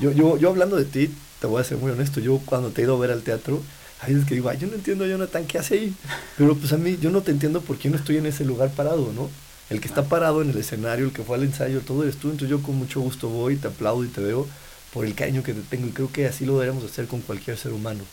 [0.00, 1.10] Yo, yo, yo hablando de ti,
[1.40, 3.62] te voy a ser muy honesto, yo cuando te he ido a ver al teatro,
[4.00, 5.94] hay veces que digo, "Ay, yo no entiendo Jonathan, ¿qué hace ahí?
[6.38, 8.70] Pero pues a mí, yo no te entiendo porque yo no estoy en ese lugar
[8.70, 9.28] parado, ¿no?
[9.68, 12.28] El que está parado en el escenario, el que fue al ensayo, todo eres tú,
[12.30, 14.46] entonces yo con mucho gusto voy, te aplaudo y te veo
[14.92, 17.56] por el cariño que te tengo y creo que así lo deberíamos hacer con cualquier
[17.56, 18.04] ser humano.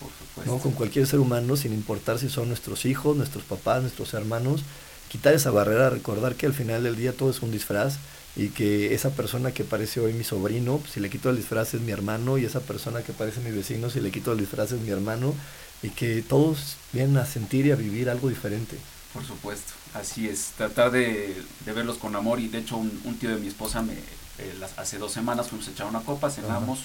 [0.00, 0.52] Por supuesto.
[0.52, 0.58] ¿no?
[0.58, 4.62] Con cualquier ser humano, sin importar si son nuestros hijos, nuestros papás, nuestros hermanos,
[5.08, 7.98] quitar esa barrera, recordar que al final del día todo es un disfraz
[8.36, 11.80] y que esa persona que parece hoy mi sobrino, si le quito el disfraz es
[11.80, 14.80] mi hermano y esa persona que parece mi vecino, si le quito el disfraz es
[14.80, 15.34] mi hermano
[15.82, 18.86] y que todos vienen a sentir y a vivir algo diferente.
[19.12, 23.16] Por supuesto, así es, tratar de, de verlos con amor y de hecho un, un
[23.18, 26.30] tío de mi esposa me, eh, las- hace dos semanas fuimos a echar una copa,
[26.30, 26.80] cenamos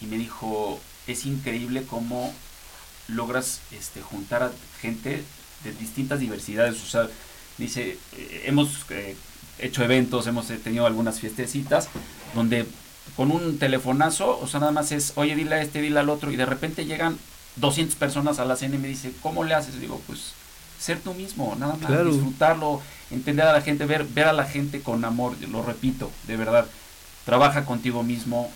[0.00, 2.34] y me dijo, es increíble cómo
[3.08, 5.24] logras este, juntar a gente
[5.64, 7.08] de distintas diversidades, o sea,
[7.58, 9.16] dice, eh, hemos eh,
[9.58, 11.88] hecho eventos, hemos tenido algunas fiestecitas
[12.34, 12.66] donde
[13.16, 16.30] con un telefonazo, o sea, nada más es, oye, dile a este, dile al otro,
[16.30, 17.18] y de repente llegan
[17.56, 19.80] 200 personas a la cena y me dice, ¿cómo le haces?
[19.80, 20.32] Digo, pues
[20.78, 22.12] ser tú mismo, nada más, Claro.
[22.12, 22.80] disfrutarlo,
[23.10, 26.66] entender a la gente, ver, ver a la gente con amor, lo repito, de verdad,
[27.24, 28.52] trabaja contigo mismo,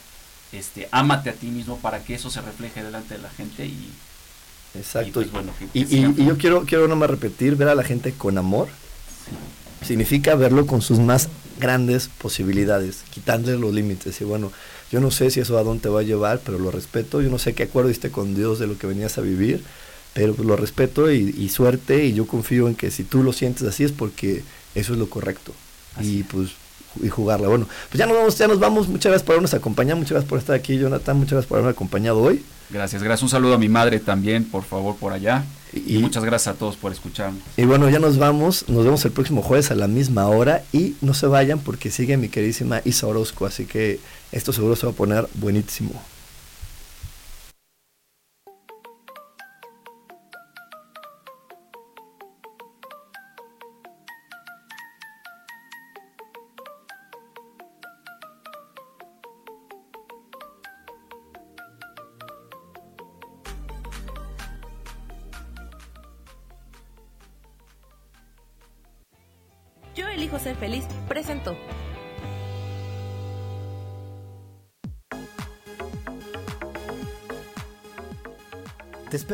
[0.52, 3.90] este, ámate a ti mismo para que eso se refleje delante de la gente y,
[4.74, 5.08] Exacto.
[5.08, 7.82] y, pues, bueno, Y, y- sigan y yo quiero, quiero nomás repetir, ver a la
[7.82, 8.68] gente con amor
[9.84, 11.28] significa verlo con sus más
[11.58, 14.20] grandes posibilidades, quitándole los límites.
[14.20, 14.52] Y bueno,
[14.90, 17.20] yo no sé si eso a dónde te va a llevar, pero lo respeto.
[17.20, 19.62] Yo no sé qué acuerdo diste con Dios de lo que venías a vivir,
[20.12, 22.04] pero pues lo respeto y, y suerte.
[22.04, 24.42] Y yo confío en que si tú lo sientes así es porque
[24.74, 25.52] eso es lo correcto.
[26.00, 26.50] y pues
[27.00, 27.48] y jugarla.
[27.48, 28.88] Bueno, pues ya nos vamos, ya nos vamos.
[28.88, 31.72] Muchas gracias por habernos acompañado, muchas gracias por estar aquí, Jonathan, muchas gracias por haberme
[31.72, 32.42] acompañado hoy.
[32.72, 33.22] Gracias, gracias.
[33.22, 35.44] Un saludo a mi madre también, por favor, por allá.
[35.74, 37.42] Y, muchas gracias a todos por escucharnos.
[37.56, 38.68] Y bueno, ya nos vamos.
[38.68, 40.64] Nos vemos el próximo jueves a la misma hora.
[40.72, 43.46] Y no se vayan porque sigue mi queridísima Isa Orozco.
[43.46, 44.00] Así que
[44.32, 46.02] esto seguro se va a poner buenísimo.